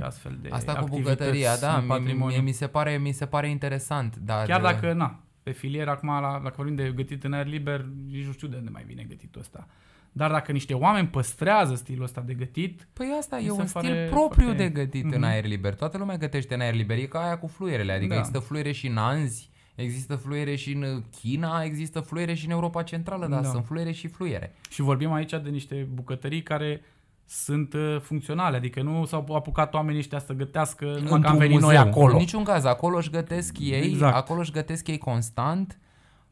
[0.00, 2.26] astfel de Asta cu activități bucătăria, da, în mie, patrimoniu.
[2.36, 4.16] mie, mi, se pare, mi se pare interesant.
[4.16, 7.86] Dar, Chiar dacă, na, pe filier acum, la, dacă vorbim de gătit în aer liber,
[8.10, 9.66] nici nu știu de unde mai vine gătitul ăsta.
[10.12, 13.66] Dar dacă niște oameni păstrează stilul ăsta de gătit, Păi asta Mi e se un
[13.66, 15.22] stil pare propriu foarte- de gătit în Mhm.
[15.24, 15.74] aer liber.
[15.74, 16.96] Toată lumea gătește în aer liber.
[16.98, 17.92] E ca aia cu fluierele.
[17.92, 18.18] Adică Da.
[18.18, 22.82] există fluiere și în Anzi, există fluiere și în China, există fluiere și în Europa
[22.82, 23.48] Centrală, dar Da.
[23.48, 24.54] sunt fluiere și fluiere.
[24.70, 26.80] Și vorbim aici de niște bucătării care
[27.26, 31.36] sunt uh, funcționale, adică nu s-au apucat oamenii ăștia să gătească numai că am Într-un
[31.38, 31.68] venit muzeu.
[31.68, 32.12] noi acolo.
[32.12, 34.16] În niciun caz, acolo își gătesc ei, Exact.
[34.16, 35.78] acolo își gătesc ei constant.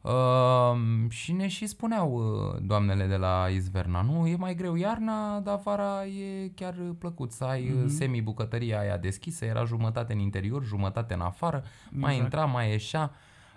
[0.01, 0.77] Uh,
[1.09, 5.59] și ne și spuneau uh, doamnele de la Izverna, nu, e mai greu iarna, dar
[5.63, 7.83] vara e chiar plăcut să ai Mhm.
[7.83, 7.87] mm-hmm.
[7.97, 12.33] semi-bucătăria aia deschisă, era jumătate în interior, jumătate în afară, mai Exact.
[12.33, 13.11] intra, mai ieșea.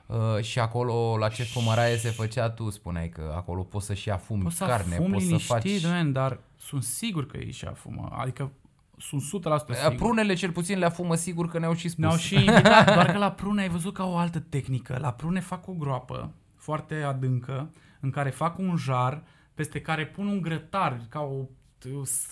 [0.06, 4.42] Uh, și acolo la ce fumăraie se făcea, tu spuneai că acolo poți să-și afumi
[4.42, 5.82] Poți să carne, fum poți să liniștit, faci...
[5.92, 8.08] man, dar sunt sigur că ei și afumă.
[8.12, 8.50] Adică
[8.98, 9.94] sunt 100% Uh, sigur.
[9.94, 12.04] Prunele cel puțin le afumă sigur că ne-au și spus.
[12.04, 14.98] Ne-au și invitat, doar că la prune ai văzut ca o altă tehnică.
[15.00, 17.70] La prune fac o groapă foarte adâncă
[18.00, 19.22] în care fac un jar
[19.54, 21.46] peste care pun un grătar ca o,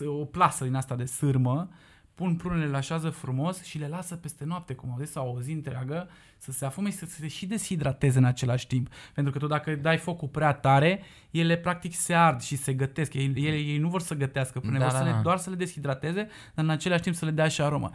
[0.06, 1.68] o plasă din asta de sârmă,
[2.14, 5.40] pun prunele, le așează frumos și le lasă peste noapte, cum au zis, sau o
[5.40, 6.08] zi întreagă,
[6.38, 8.88] să se afume și să se și deshidrateze în același timp.
[9.14, 13.14] Pentru că tu dacă dai focul prea tare, ele practic se ard și se gătesc.
[13.14, 15.20] Ei, ele, ei nu vor să gătească prune, Da, vor da, să le, da.
[15.20, 17.90] doar să le deshidrateze, dar în același timp să le dea și aromă.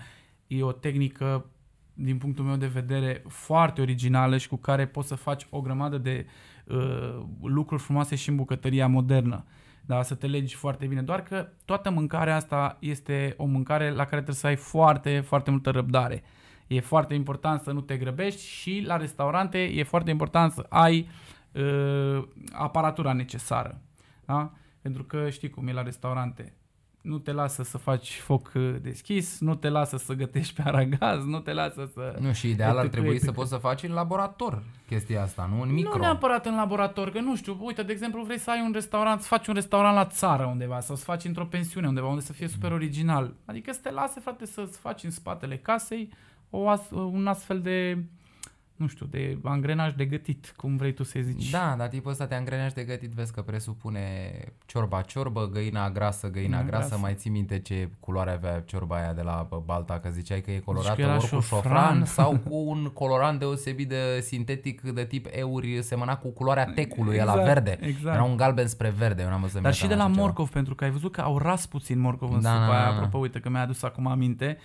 [0.47, 1.45] E o tehnică
[1.93, 5.97] din punctul meu de vedere, foarte originală și cu care poți să faci o grămadă
[5.97, 6.25] de
[6.65, 9.45] uh, lucruri frumoase și în bucătăria modernă.
[9.87, 11.01] Da, să te legi foarte bine.
[11.01, 15.51] Doar că toată mâncarea asta este o mâncare la care trebuie să ai foarte, foarte
[15.51, 16.23] multă răbdare.
[16.67, 21.09] E foarte important să nu te grăbești și la restaurante e foarte important să ai
[21.51, 23.81] uh, aparatura necesară.
[24.25, 24.51] Da?
[24.81, 26.53] Pentru că știi cum e la restaurante.
[27.07, 31.25] Nu te lasă să faci foc uh, deschis, nu te lasă să gătești pe aragaz,
[31.25, 32.15] nu te lasă să...
[32.19, 33.23] Nu, și ideal ar Epic, trebui epic.
[33.23, 35.95] să poți să faci în laborator chestia asta, nu în micro.
[35.97, 39.21] Nu neapărat în laborator, că nu știu, uite, de exemplu, vrei să ai un restaurant,
[39.21, 42.33] să faci un restaurant la țară undeva sau să faci într-o pensiune undeva unde să
[42.33, 43.33] fie super original.
[43.45, 46.09] Adică să te lase, frate, să-ți faci în spatele casei
[46.49, 48.03] o as- un astfel de,
[48.77, 51.49] nu știu, de angrenaj de gătit, cum vrei tu să zici.
[51.49, 54.31] Da, dar tipul ăsta te angrenești de gătit, vezi că presupune
[54.65, 56.87] ciorba ciorbă, găina grasă, găina Găina grasă.
[56.87, 57.01] grasă.
[57.01, 60.59] Mai ții minte ce culoare avea ciorba aia de la Balta, că ziceai că e
[60.59, 61.61] colorată că era ori cu șofran.
[61.61, 67.19] șofran sau cu un colorant deosebit de sintetic de tip euri, semăna cu culoarea tecului,
[67.19, 67.77] ăla Exact, verde.
[67.81, 68.15] exact.
[68.15, 70.25] Era un galben spre verde, eu n-am văzut Dar și de la nimiodată așa ceva.
[70.27, 72.83] morcov, pentru că ai văzut că au ras puțin morcov în Da, supa da, aia,
[72.85, 72.95] da, da.
[72.95, 74.57] apropo, uite că mi-a adus acum aminte.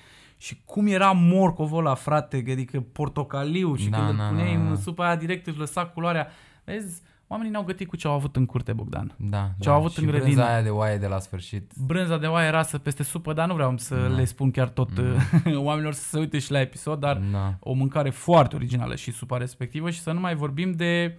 [0.43, 4.63] Și cum era morcovul ăla, frate, adică portocaliu și Da, când da, îl puneai da,
[4.63, 4.69] da.
[4.71, 6.29] în supa aia direct își lăsa culoarea.
[6.65, 9.15] Vezi, oamenii n-au gătit cu ce au avut în curte, Bogdan.
[9.19, 10.31] Da, Ce au avut și în grădină.
[10.33, 11.73] brânza aia de oaie de la sfârșit.
[11.87, 14.07] Brânza de oaie rasă peste supă, dar nu vreau să Da.
[14.07, 14.89] le spun chiar tot
[15.55, 17.55] oamenilor să se uite și la episod, dar Da.
[17.61, 21.19] o mâncare foarte originală și supa respectivă și să nu mai vorbim de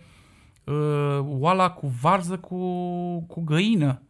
[0.63, 2.57] uh, oala cu varză cu,
[3.21, 4.01] cu găină.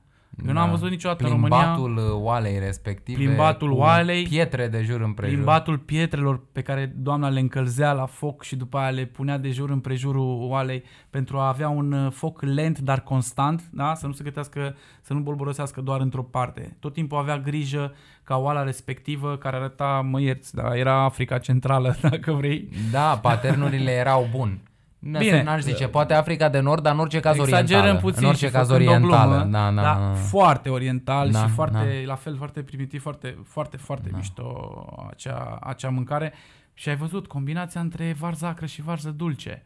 [0.48, 0.72] Eu n-am Da.
[0.72, 3.24] văzut niciodată în România Plimbatul uh, oalei respective.
[3.24, 4.24] Plimbatul cu oalei.
[4.24, 5.36] Pietre de jur împrejur.
[5.36, 9.50] plimbatul pietrelor pe care doamna le încălzea la foc și după aia le punea de
[9.50, 13.94] jur împrejurul oalei pentru a avea un uh, foc lent, dar constant, da?
[13.94, 16.76] să nu se gătească, să nu bolborosească doar într-o parte.
[16.80, 21.96] Tot timpul avea grijă ca oala respectivă, care arăta, mă ierți, da, era Africa Centrală,
[22.10, 22.70] dacă vrei.
[22.92, 24.62] Da, paternurile erau buni.
[25.04, 25.18] Bine.
[25.20, 28.00] Bine, n-aș zice, poate Africa de Nord, dar în orice caz Exagerăm orientală.
[28.10, 29.36] puțin în orice și caz făcând o orientală.
[29.36, 30.14] glumă, da, da, dar da.
[30.14, 32.06] foarte oriental Da, și foarte, da.
[32.08, 34.18] la fel, foarte primitiv, foarte, foarte, foarte Da.
[34.18, 36.34] mișto acea, acea mâncare.
[36.74, 39.64] Și ai văzut combinația între varză acră și varză dulce.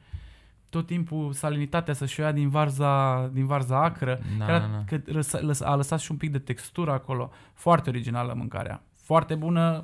[0.70, 4.20] Tot timpul salinitatea să-și o ia din varza, din varza acră.
[4.40, 4.84] Da, Chiar da, da.
[4.86, 7.32] Că răsa- lăs- a lăsat și un pic de textură acolo.
[7.54, 8.82] Foarte originală mâncarea.
[9.04, 9.84] Foarte bună.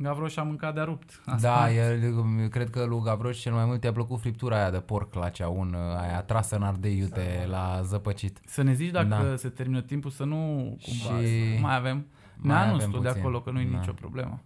[0.00, 1.20] Gavroș a mâncat de-a rupt.
[1.26, 1.72] A Da, spart.
[1.72, 5.28] el, cred că lui Gavroș cel mai mult i-a plăcut friptura aia de porc la
[5.28, 8.38] ceaun, aia trasă în ardei iute la zăpăcit.
[8.46, 9.36] Să ne zici dacă Da.
[9.36, 10.36] se termină timpul să nu
[10.82, 12.06] cumva Și- să mai avem.
[12.36, 13.20] Ne Mai anunț avem tu de puțin.
[13.20, 13.78] acolo că nu e Da.
[13.78, 14.40] nicio problemă.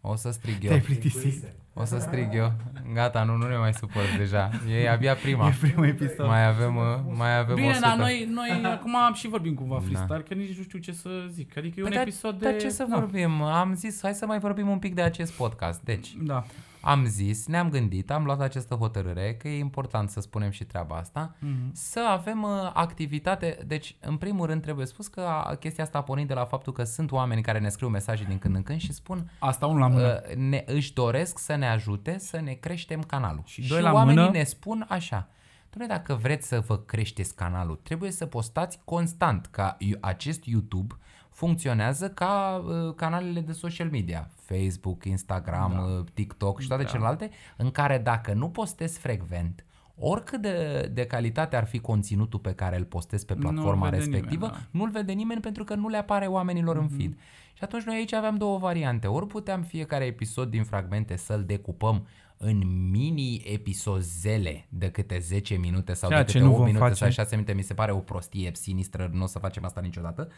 [0.00, 0.68] O să strig eu.
[0.68, 1.44] Te-ai plictisit.
[1.78, 2.52] O să strig eu.
[2.94, 4.50] Gata, nu, nu ne mai supăr deja.
[4.82, 5.46] E abia prima.
[5.48, 6.26] E primul episod.
[6.26, 6.84] Mai avem, uh,
[7.16, 7.80] mai avem Bine, 100.
[7.86, 9.80] dar noi, noi acum și vorbim cumva Da.
[9.80, 11.56] freestyle, că nici nu știu ce să zic.
[11.56, 12.44] Adică e un Păi dar- episod de...
[12.50, 12.98] Dar ce să da.
[12.98, 13.42] vorbim?
[13.42, 15.80] Am zis, hai să mai vorbim un pic de acest podcast.
[15.82, 16.44] Deci, Da.
[16.86, 20.96] Am zis, ne-am gândit, am luat această hotărâre, că e important să spunem și treaba
[20.96, 21.70] asta, Mhm.
[21.74, 26.02] să avem uh, activitate, deci în primul rând trebuie spus că a, chestia asta a
[26.02, 28.80] pornit de la faptul că sunt oameni care ne scriu mesaje din când în când
[28.80, 30.20] și spun Asta unul la mână.
[30.28, 33.42] uh, ne, își doresc să ne ajute să ne creștem canalul.
[33.44, 35.28] Și Și, doi la oamenii mână- ne spun așa,
[35.70, 40.94] Doamne, dacă vreți să vă creșteți canalul, trebuie să postați constant, ca i- acest YouTube
[41.30, 46.04] funcționează ca uh, canalele de social media, Facebook, Instagram, da.
[46.14, 46.88] TikTok și toate da.
[46.88, 49.64] celelalte, în care dacă nu postezi frecvent,
[49.98, 53.96] oricât de, de calitate ar fi conținutul pe care îl postezi pe Nu-l platforma vede
[53.96, 54.78] respectivă, nimeni, da.
[54.78, 57.14] nu-l vede nimeni pentru că nu le apare oamenilor în feed.
[57.52, 59.06] Și atunci noi aici aveam două variante.
[59.06, 65.92] Ori puteam fiecare episod din fragmente să-l decupăm în mini episozele de câte 10 minute
[65.92, 67.02] sau Ceea de ce câte nu 8 vom minute face.
[67.02, 70.28] sau 6 minute, mi se pare o prostie sinistră, nu o să facem asta niciodată,
[70.28, 70.34] uh,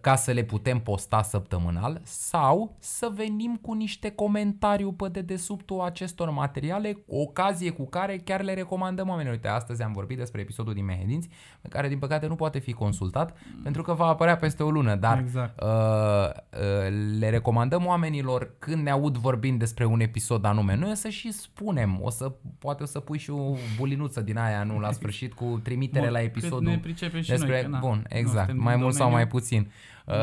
[0.00, 6.30] ca să le putem posta săptămânal sau să venim cu niște comentariu pe dedesubtul acestor
[6.30, 9.34] materiale, ocazie cu care chiar le recomandăm oamenilor.
[9.34, 11.28] Uite, astăzi am vorbit despre episodul din Mehedinți,
[11.60, 14.94] pe care din păcate nu poate fi consultat pentru că va apărea peste o lună,
[14.94, 15.62] dar Exact.
[15.62, 20.76] uh, uh, le recomandăm oamenilor când ne aud vorbind despre un episod anume.
[20.76, 24.38] Noi o să și spunem, o să, poate o să pui și o bulinuță din
[24.38, 26.62] aia, nu, la sfârșit, cu trimitere Bun, la cât episodul.
[26.70, 29.06] ne pricepem și despre, noi, că na, Bun, nu exact, suntem mai din mult sau
[29.06, 29.24] domeniu.
[29.24, 29.47] mai puțin.
[29.56, 30.14] Uh,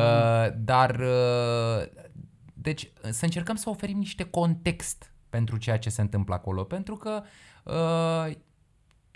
[0.56, 1.86] dar, uh,
[2.54, 7.22] deci, să încercăm să oferim niște context pentru ceea ce se întâmplă acolo, pentru că
[7.64, 8.34] uh,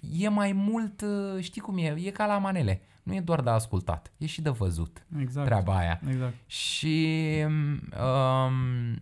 [0.00, 2.82] e mai mult, uh, știi cum e, e ca la manele.
[3.02, 5.46] Nu e doar de ascultat, e și de văzut Exact.
[5.46, 6.00] treaba aia.
[6.08, 6.34] Exact.
[6.46, 9.00] Și um,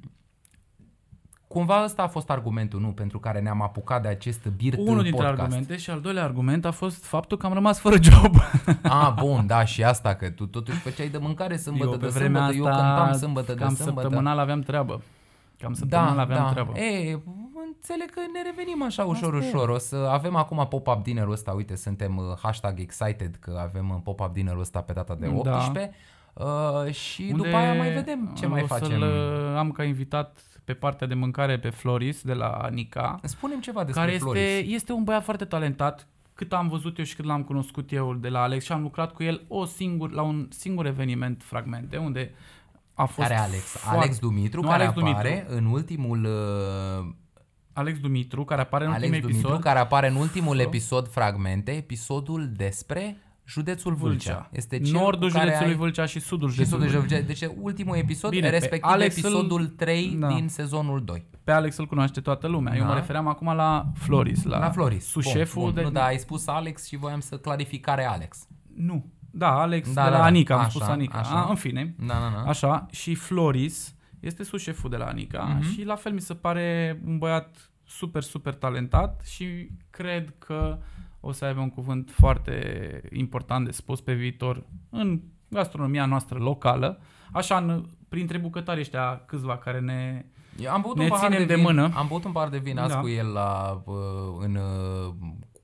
[1.49, 5.11] cumva ăsta a fost argumentul, nu, pentru care ne-am apucat de acest birt Unul dintre
[5.11, 5.41] podcast.
[5.41, 8.35] argumente și al doilea argument a fost faptul că am rămas fără job.
[8.83, 12.11] Ah, bun, da, și asta, că tu totuși făceai de mâncare sâmbătă eu pe de
[12.13, 14.01] vremea sâmbătă, asta eu cântam sâmbătă de cam sâmbătă.
[14.01, 15.01] săptămânal aveam treabă.
[15.59, 16.51] Cam săptămânal Da, aveam da.
[16.51, 16.79] treabă.
[16.79, 17.19] E,
[17.67, 19.49] înțeleg că ne revenim așa ușor, Asta e.
[19.49, 19.69] ușor.
[19.69, 23.97] O să avem acum pop-up dinnerul ăsta, uite, suntem uh, hashtag excited că avem uh,
[24.05, 25.55] pop-up dinnerul ăsta pe data de Da.
[25.57, 25.91] 18
[26.35, 28.89] uh, și după aia mai vedem ce mai o facem.
[28.89, 30.39] Să-l uh, am ca invitat
[30.69, 34.43] pe partea de mâncare pe Floris de la Nica, Spunem ceva despre care Floris.
[34.43, 36.07] este, este un băiat foarte talentat.
[36.35, 39.13] Cât am văzut eu și cât l-am cunoscut eu de la Alex și am lucrat
[39.13, 42.31] cu el o singur, la un singur eveniment fragmente unde
[42.95, 43.63] a fost Care Alex?
[43.63, 45.57] foarte- Alex Dumitru, Nu, care Alex apare Dumitru.
[45.57, 47.15] în ultimul uh,
[47.73, 49.65] Alex Dumitru, care apare în Alex ultimul Dumitru, episod.
[49.65, 53.17] care apare în ultimul episod fragmente, episodul despre
[53.49, 54.33] județul Vâlcea.
[54.33, 54.49] Vâlcea.
[54.53, 55.79] Este cel Nordul cu care județului ai...
[55.79, 57.17] Vâlcea și sudul și județului sudul Vâlcea.
[57.17, 60.27] județului Deci ultimul episod, Bine, pe respectiv Alex îl- episodul 3 Da.
[60.27, 61.27] din sezonul 2.
[61.45, 62.75] Pe Alex îl cunoaște toată lumea.
[62.77, 62.89] Eu Da.
[62.89, 65.05] mă refeream acum la Floris, la, La Floris.
[65.07, 65.75] Sușeful bun, bun.
[65.75, 65.83] de...
[65.89, 68.47] Nu, dar ai spus Alex și voiam să clarific care Alex.
[68.77, 69.05] Nu.
[69.31, 70.25] Da, Alex Da, de da, la da.
[70.25, 71.19] Anica, am Așa, spus Anica.
[71.19, 71.31] așa.
[71.45, 71.95] A, în fine.
[71.99, 72.49] Da, da, da.
[72.51, 75.73] Așa, și Floris este susșeful de la Anica Mhm.
[75.73, 80.79] și la fel mi se pare un băiat super, super talentat și cred că
[81.21, 87.01] o să aibă un cuvânt foarte important de spus pe viitor în gastronomia noastră locală,
[87.33, 90.25] așa în, printre bucătarii ăștia câțiva care ne...
[90.59, 91.91] Eu am băut Ne un pahar ținem de, de vin, mână.
[91.95, 93.01] Am băut un pahar de vin azi Da.
[93.01, 93.95] cu el la, uh,
[94.39, 95.15] în uh,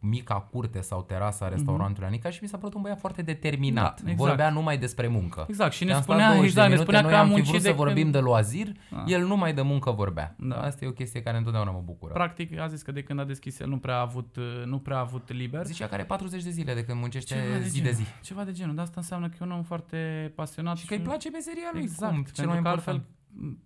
[0.05, 3.95] mica curte sau terasa restaurantului Anica și mi s-a părut un băiat foarte determinat.
[3.97, 4.05] Mhm.
[4.05, 4.29] Da, exact.
[4.29, 5.45] Vorbea numai despre muncă.
[5.49, 7.23] Exact, și ne Te-am stat spunea, 20 de exact, ne minute, spunea noi că am
[7.23, 9.05] am fi muncit vrut să de vorbim când- de loazir, Da.
[9.07, 10.35] el numai de muncă vorbea.
[10.39, 10.57] Da.
[10.61, 12.13] Asta e o chestie care întotdeauna mă bucură.
[12.13, 14.97] Practic a zis că de când a deschis el nu prea a avut, nu prea
[14.97, 15.65] a avut liber.
[15.65, 17.91] Zicea că are 40 de zile de când muncește Ceva de zi genul.
[17.91, 18.05] de zi.
[18.23, 18.75] Ceva de genul.
[18.75, 20.77] De asta înseamnă că e un om foarte pasionat.
[20.77, 21.83] Și că îi place meseria lui.
[21.83, 22.89] Exact, cum, pentru cel mai că important.
[22.89, 23.13] altfel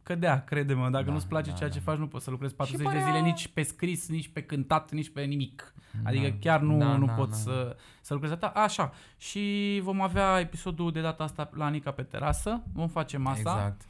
[0.02, 0.88] cădea, crede-mă.
[0.90, 1.74] Dacă Da, nu-ți place da, ceea da.
[1.74, 4.42] ce faci, nu poți să lucrezi 40 părea- de zile nici pe scris, nici pe
[4.42, 5.74] cântat, nici pe nimic.
[6.04, 6.34] Adică Da.
[6.40, 7.52] chiar nu, Da, nu da, poți da.
[7.52, 8.50] să, să lucrezi atât.
[8.56, 8.92] Așa.
[9.16, 12.62] Și vom avea episodul de data asta la Anica pe terasă.
[12.72, 13.38] Vom face masa.
[13.38, 13.82] Exact.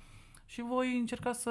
[0.45, 1.51] Și voi încerca să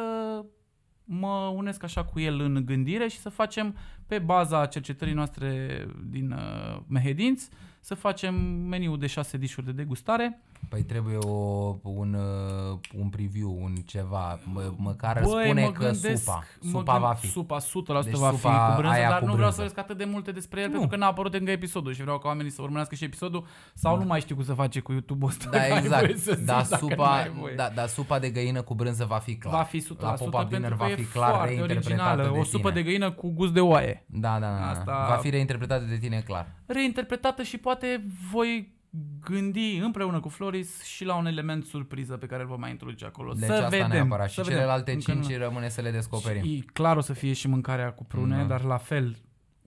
[1.04, 3.76] mă unesc așa cu el în gândire și să facem
[4.08, 7.50] pe baza cercetării noastre din uh, Mehedinți,
[7.80, 10.42] să facem meniul de șase dișuri de degustare.
[10.70, 15.84] Păi trebuie o, un, uh, un preview, un ceva, mă, măcar Băi, spune mă că
[15.84, 17.28] gândesc, supa, mă supa gând- va fi.
[17.28, 19.50] Supa 100% Deci va supa fi cu brânză, aia dar cu nu vreau brânză.
[19.50, 20.72] să vorbesc atât de multe despre el, Nu.
[20.72, 23.98] pentru că n-a apărut încă episodul și vreau ca oamenii să urmărească și episodul sau
[23.98, 25.50] nu mai știu cum să face cu YouTube-ul ăsta.
[25.50, 26.18] Da, că ai voie exact.
[26.20, 27.56] să zici Da, dacă n-ai supa, voie.
[27.56, 29.54] da, da, supa de găină cu brânză va fi clar.
[29.54, 32.24] Va fi 100% La pop-up dinner pentru va că e fi clar foarte reinterpretată originală.
[32.34, 32.82] de O supă tine.
[32.82, 34.04] de găină cu gust de oaie.
[34.08, 34.70] Da, da, da.
[34.70, 36.48] Asta- Va fi reinterpretată de tine clar.
[36.66, 38.76] reinterpretată și poate voi
[39.24, 43.06] gândi împreună cu Floris și la un element surpriză pe care îl vom mai introduce
[43.06, 43.34] acolo.
[43.34, 43.88] Deci să asta vedem.
[43.90, 44.30] neapărat.
[44.30, 44.58] Și să vedem.
[44.58, 45.44] celelalte Încă cinci nu.
[45.44, 46.44] rămâne să le descoperim.
[46.44, 48.44] Și clar o să fie și mâncarea cu prune, Da.
[48.44, 49.18] dar la fel,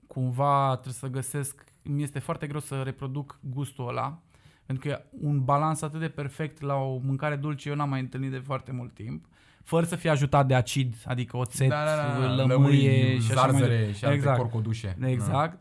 [0.07, 4.19] cumva trebuie să găsesc, mi este foarte greu să reproduc gustul ăla,
[4.65, 7.99] Pentru că e un balans atât de perfect la o mâncare dulce eu n-am mai
[7.99, 9.25] întâlnit de foarte mult timp,
[9.63, 13.41] fără să fie ajutat de acid, adică oțet, Da, da, da, lămâie lămâi, și așa
[13.41, 13.93] mai zarzăre departe.
[13.97, 14.37] și alte exact.
[14.37, 14.97] corcodușe.
[15.05, 15.59] Exact.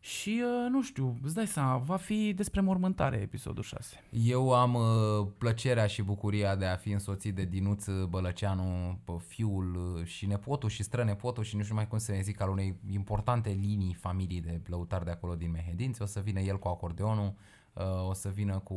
[0.00, 4.04] Și uh, nu știu, îți dai seama, va fi despre mormântare episodul 6.
[4.10, 9.74] Eu am uh, plăcerea și bucuria de a fi însoțit de Dinuț Bălăceanu, pe fiul
[9.74, 12.76] uh, și nepotul și strănepotul și nu știu mai cum să ne zic, al unei
[12.90, 16.02] importante linii familii de lăutari de acolo din Mehedinți.
[16.02, 17.34] O să vină el cu acordeonul,
[17.72, 18.74] uh, o să vină cu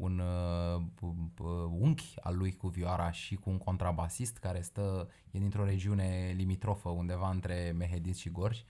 [0.00, 5.08] un uh, p- p- unchi al lui cu vioara și cu un contrabasist care stă,
[5.30, 8.58] e dintr-o regiune limitrofă undeva între Mehedinți și Gorj.
[8.58, 8.64] Uh,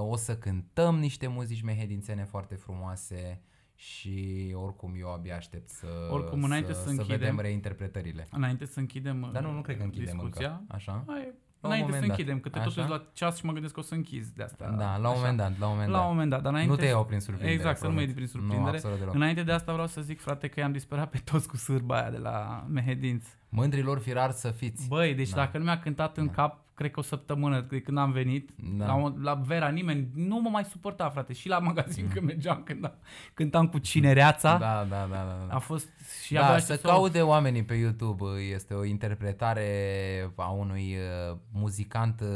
[0.00, 3.40] o să cântăm niște muzici mehedințene foarte frumoase
[3.74, 8.26] și oricum eu abia aștept să, Oricum, înainte să să închidem- vedem reinterpretările.
[8.30, 10.74] Înainte să închidem Dar nu, nu cred că închidem discuția, încă.
[10.74, 11.04] Așa?
[11.06, 12.18] Hai, La un înainte să moment dat.
[12.18, 12.68] închidem, că te Așa?
[12.68, 14.74] totuși la ceas și mă gândesc că o să închizi de asta.
[14.78, 16.10] Da, la un moment dat, la un moment La un dat.
[16.12, 16.72] moment dat, dar înainte...
[16.72, 18.28] Nu te iau prin surprindere, Exact, să nu mă iei promit.
[18.30, 18.76] prin Nu, surprindere.
[18.76, 19.14] absolut deloc.
[19.14, 22.10] înainte de asta vreau să zic, frate, că i-am disperat pe toți cu sârba aia
[22.10, 23.28] de la Mehedinți.
[23.48, 24.88] Mândrilor firar să fiți.
[24.88, 25.36] Băi, deci da.
[25.36, 28.86] dacă nu mi-a cântat în cap, cred că o săptămână de când am venit, Da.
[28.86, 31.32] la, o- la Vera nimeni nu mă mai suporta, frate.
[31.32, 32.10] Și la magazin mm.
[32.12, 32.94] când mergeam, cântam,
[33.34, 34.56] cântam cu cinereața.
[34.58, 35.46] Da, da, da, da.
[35.48, 35.54] da.
[35.54, 35.88] A fost
[36.24, 38.24] și Da, abia să aștept caude oamenii pe YouTube.
[38.54, 40.96] Este o interpretare a unui
[41.30, 42.28] uh, muzicant uh,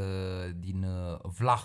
[0.57, 1.62] din uh, Vlah.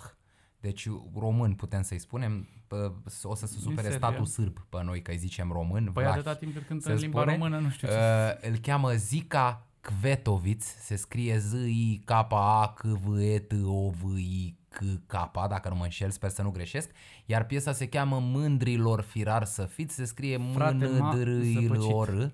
[0.59, 0.87] Deci
[1.19, 2.47] român putem să-i spunem.
[2.67, 4.07] Pă, O să se supere Serbia.
[4.07, 5.83] statul sârb pe noi că îi zicem român.
[5.83, 6.17] Păi Vlahi.
[6.17, 7.35] atâta timp cât cântă se în limba spune.
[7.35, 7.93] română, nu știu ce.
[7.93, 13.53] Uh, îl cheamă Zica Kvetoviț, se scrie z i k a k v e t
[13.65, 16.89] o v i k k dacă nu mă înșel, sper să nu greșesc,
[17.25, 21.23] iar piesa se cheamă Mândrilor firar să fiți, se scrie m Frate, m-a n d
[21.23, 22.29] r i l o r uh,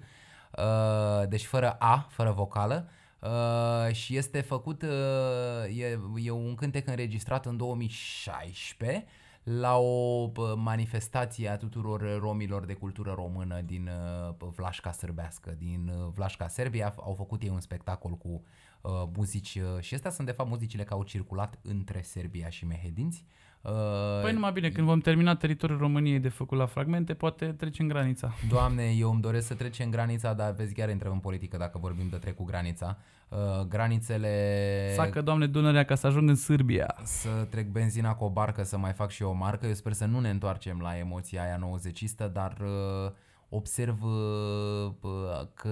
[1.30, 2.90] deci fără A, fără vocală.
[3.20, 9.06] Uh, și este făcut, uh, e, e un cântec înregistrat în 2016
[9.44, 15.56] la o bă, manifestație a tuturor romilor de cultură română din uh, bă, Vlașca sârbească,
[15.58, 16.94] din uh, Vlașca Serbia.
[16.98, 18.44] Au făcut ei un spectacol cu
[18.82, 22.66] uh, muzici uh, și astea sunt de fapt muzicile care au circulat între Serbia și
[22.66, 23.26] Mehedinți.
[23.64, 27.88] Uh, Păi numai bine, când vom termina teritoriul României de făcut la fragmente, poate trecem
[27.88, 28.34] granița.
[28.50, 32.08] Doamne, eu îmi doresc să trecem granița, dar vezi, chiar intrăm în politică dacă vorbim
[32.10, 32.98] de trecut granița.
[33.30, 34.94] Uh, granițele...
[34.96, 36.96] Sacă, Doamne, Dunărea ca să ajung în Sârbia.
[37.04, 39.66] să trec benzina cu o barcă să mai fac și eu o marcă.
[39.66, 43.12] Eu sper să nu ne întoarcem la emoția aia nouăzecistă, dar uh,
[43.50, 45.12] observ uh, uh,
[45.54, 45.70] că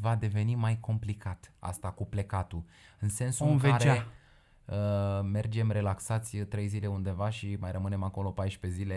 [0.00, 2.62] va deveni mai complicat asta cu plecatul.
[2.98, 4.06] În sensul Vom în care vegea.
[4.70, 8.96] Uh, mergem relaxați 3 zile undeva și mai rămânem acolo 14 zile,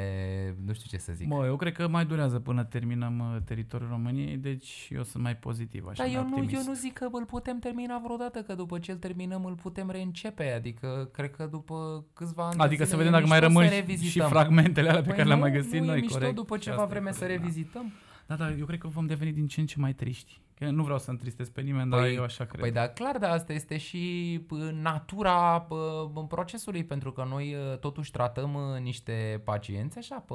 [0.66, 1.28] nu știu ce să zic.
[1.28, 5.36] Mă, eu cred că mai durează până terminăm uh, teritoriul României, deci eu sunt mai
[5.38, 6.56] pozitiv, așa, Dar mai eu nu, optimist.
[6.56, 9.90] eu nu zic că îl putem termina vreodată, că după ce îl terminăm îl putem
[9.90, 13.40] reîncepe, adică cred că după câțiva ani de Adică să zile vedem e dacă mai
[13.40, 14.30] mișto rămân să și revizităm.
[14.30, 16.36] fragmentele alea pe Păi care le-am nu, mai găsit nu noi, e mișto corect.
[16.36, 17.46] după Și ceva asta e vreme să corect, da.
[17.46, 17.92] revizităm?
[18.28, 20.42] Da, da, eu cred că vom deveni din ce în ce mai triști.
[20.56, 22.62] Că nu vreau să întristez pe nimeni, dar eu așa cred.
[22.62, 27.76] Păi da, clar, dar asta este și pă, natura pă, procesului, pentru că noi ă,
[27.76, 30.34] totuși tratăm ă, niște pacienți așa pe,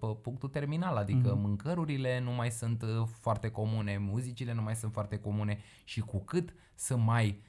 [0.00, 1.36] pe punctul terminal, adică Mhm.
[1.36, 1.42] mm-hmm.
[1.42, 6.24] mâncărurile nu mai sunt ă, foarte comune, muzicile nu mai sunt foarte comune și cu
[6.24, 7.47] cât sunt mai uh,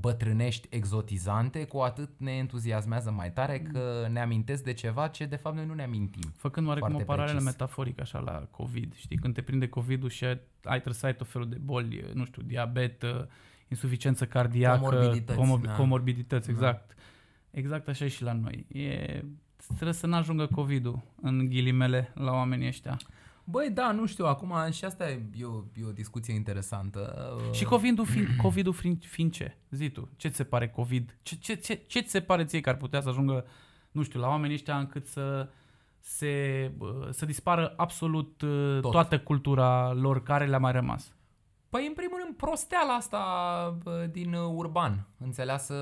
[0.00, 5.36] bătrânești exotizante, cu atât ne entuziasmează mai tare că ne amintesc de ceva ce de
[5.36, 6.32] fapt noi nu ne amintim.
[6.36, 7.52] Făcând oarecum o Foarte paralelă precis.
[7.58, 11.28] metaforică așa la COVID, știi, când te prinde COVID-ul și ai trebuie să ai tot
[11.28, 13.24] felul de boli, nu știu, diabet, uh,
[13.68, 15.72] insuficiență cardiacă, Comorbidități, comor- da.
[15.74, 16.94] comorbidități, exact.
[17.50, 18.66] Exact așa e și la noi.
[18.68, 19.22] E,
[19.66, 22.96] trebuie să n-ajungă COVID-ul în ghilimele la oamenii ăștia.
[23.52, 27.32] Băi, da, nu știu, acum și asta e, e, o, e o discuție interesantă.
[27.36, 29.56] Uh, Și COVID-ul fiind, COVID-ul fiind, fiind ce?
[29.70, 31.16] Zi tu, ce ți se pare COVID?
[31.22, 33.44] Ce, ce, ce, ce ți se pare ție că ar putea să ajungă,
[33.90, 35.48] nu știu, la oamenii ăștia încât să
[35.98, 38.80] se, bă, să dispară absolut Tot.
[38.80, 38.90] Tot.
[38.90, 41.12] toată cultura lor care le-a mai rămas?
[41.68, 43.18] Păi, în primul rând, prosteala asta
[43.82, 45.74] bă, din uh, urban, înțeleasă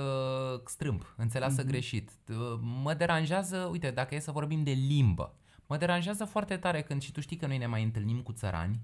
[0.67, 1.67] strâmb, înțeleasă mm-hmm.
[1.67, 2.11] greșit.
[2.29, 2.37] Uh,
[2.83, 5.35] Mă deranjează, uite, dacă e să vorbim de limbă,
[5.71, 8.81] mă deranjează foarte tare când și tu știi că noi ne mai întâlnim cu țărani.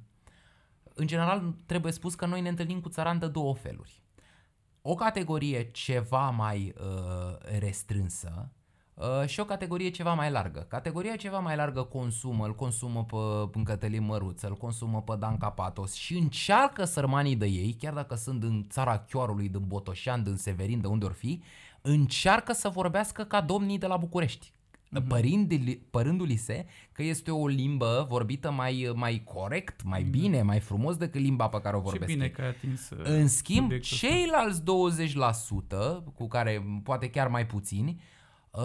[0.95, 4.03] În general, trebuie spus că noi ne întâlnim cu țărani de două feluri.
[4.82, 8.53] O categorie ceva mai uh, restrânsă
[8.95, 10.61] uh, și o categorie ceva mai largă.
[10.61, 15.37] Categoria ceva mai largă consumă, îl consumă pe, pe Cătălin Măruță, îl consumă pe Dan
[15.37, 20.37] Capatos și încearcă sărmanii de ei, chiar dacă sunt în țara Chioarului, din Botoșan, din
[20.37, 21.43] Severin, de unde or fi,
[21.80, 24.55] încearcă să vorbească ca domnii de la București.
[24.91, 25.07] Mhm.
[25.07, 30.97] Părindu-li, părându-li se că este o limbă vorbită mai, mai corect, mai bine, mai frumos
[30.97, 32.30] decât limba pe care o Ce vorbesc bine ei.
[32.30, 34.07] că ai atins uh, În schimb, subiectul ăsta.
[34.07, 38.01] ceilalți 20%, cu care poate chiar mai puțini,
[38.57, 38.62] Uh,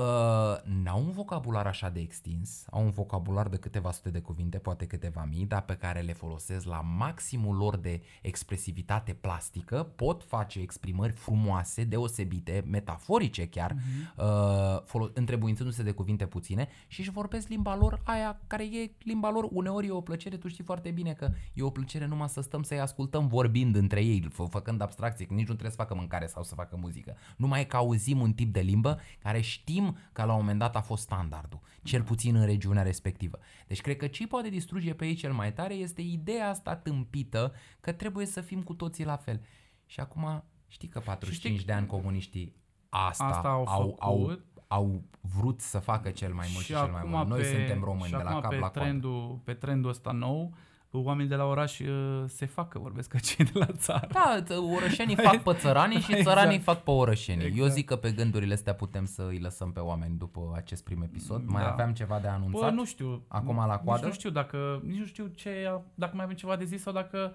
[0.63, 4.85] n-au un vocabular așa de extins, au un vocabular de câteva sute de cuvinte, poate
[4.85, 10.59] câteva mii, dar pe care le folosesc la maximul lor de expresivitate plastică, pot face
[10.59, 14.23] exprimări frumoase, deosebite, metaforice chiar, uh-huh.
[14.23, 19.31] uh, folo- întrebuințându-se de cuvinte puține și își vorbesc limba lor aia care e limba
[19.31, 22.41] lor, uneori e o plăcere, tu știi foarte bine că e o plăcere numai să
[22.41, 25.95] stăm să-i ascultăm vorbind între ei, fă- făcând abstracție, că nici nu trebuie să facă
[25.95, 27.15] mâncare sau să facă muzică.
[27.37, 29.79] Numai că auzim un tip de limbă care știm
[30.11, 33.39] că la un moment dat a fost standardul, cel puțin în regiunea respectivă.
[33.67, 37.53] Deci cred că ce poate distruge pe ei cel mai tare este ideea asta tâmpită
[37.79, 39.41] că trebuie să fim cu toții la fel.
[39.85, 42.55] Și acum știi că 45 știi- de ani comuniștii
[42.89, 44.45] asta, Asta au au, au, făcut.
[44.67, 47.27] au vrut să facă cel mai mult și, cel mai acum mult.
[47.27, 48.79] Noi pe- suntem români și de la acum cap pe la coadă.
[48.79, 50.53] trendul, pe trendul ăsta nou,
[50.91, 54.07] oamenii de la oraș uh, se fac că vorbesc ca cei de la țară.
[54.11, 56.27] Da, ță- orășenii fac pe țăranii și Exact.
[56.37, 57.43] țăranii fac pe orășenii.
[57.45, 57.71] Eu Exact.
[57.73, 61.41] zic că pe gândurile astea putem să îi lăsăm pe oameni după acest prim episod.
[61.45, 61.71] Mai Da.
[61.71, 62.61] aveam ceva de anunțat?
[62.69, 63.23] Bă, nu știu.
[63.27, 64.05] Acum la Nici coadă?
[64.05, 66.93] nu știu dacă, nici nu știu ce, a- dacă mai avem ceva de zis sau
[66.93, 67.33] dacă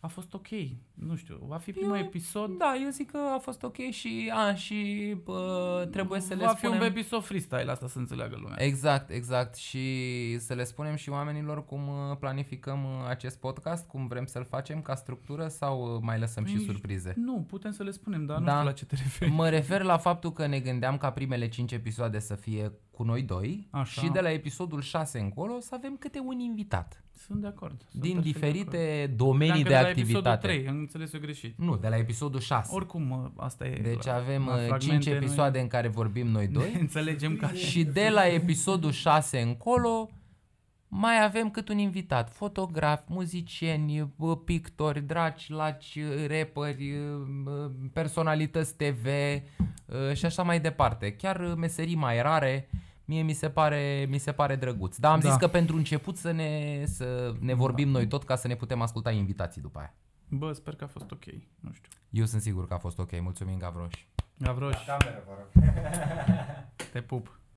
[0.00, 0.46] a fost ok.
[0.94, 2.58] Nu știu, va fi primul Eu- episod.
[2.58, 6.54] Da, eu zic că a fost ok și, a, și bă, trebuie să le va
[6.56, 6.76] spunem...
[6.78, 8.62] fi un episod freestyle, asta să înțeleagă lumea.
[8.62, 9.54] Exact, exact.
[9.56, 9.82] Și
[10.38, 14.82] să le spunem și oamenilor cum uh, planificăm uh, acest podcast, cum vrem să-l facem
[14.82, 17.14] ca structură sau uh, mai lăsăm și Nici- surprize?
[17.16, 18.52] Nu, putem să le spunem, dar nu Da.
[18.54, 19.30] știu la ce te referi.
[19.30, 23.22] Mă refer la faptul că ne gândeam ca primele 5 episoade să fie cu noi
[23.22, 24.00] doi Așa.
[24.02, 27.84] și de la episodul 6 încolo să avem câte un invitat Sunt de acord.
[27.90, 28.60] Sunt din perfect de acord.
[28.64, 30.46] diferite domenii Credeam de că de la episodul activitate.
[30.46, 31.58] 3, am înțeles eu greșit.
[31.58, 32.74] Nu, de la episodul 6.
[32.74, 33.80] Oricum, mă, asta e.
[33.82, 36.76] Deci la- avem la uh, 5 fragmente, noi episoade în care vorbim noi ne doi
[36.80, 40.08] Înțelegem ca și de la episodul 6 încolo
[40.90, 46.94] mai avem cât un invitat, fotografi, muzicieni, bă, pictori, draci, laci, rapperi,
[47.42, 51.12] bă, personalități TV uh, și așa mai departe.
[51.12, 52.68] Chiar uh, meserii mai rare,
[53.08, 54.96] mie mi se pare, mi se pare drăguț.
[54.96, 55.28] Dar am Da.
[55.28, 58.80] zis că pentru început să ne, să ne vorbim noi tot ca să ne putem
[58.82, 59.94] asculta invitații după aia.
[60.28, 61.24] Bă, sper că a fost ok.
[61.60, 61.90] Nu știu.
[62.10, 63.20] Eu sunt sigur că a fost ok.
[63.20, 64.04] Mulțumim, Gavroș.
[64.38, 65.64] Gavroș, Cameră, vă rog.
[66.92, 67.37] te pup.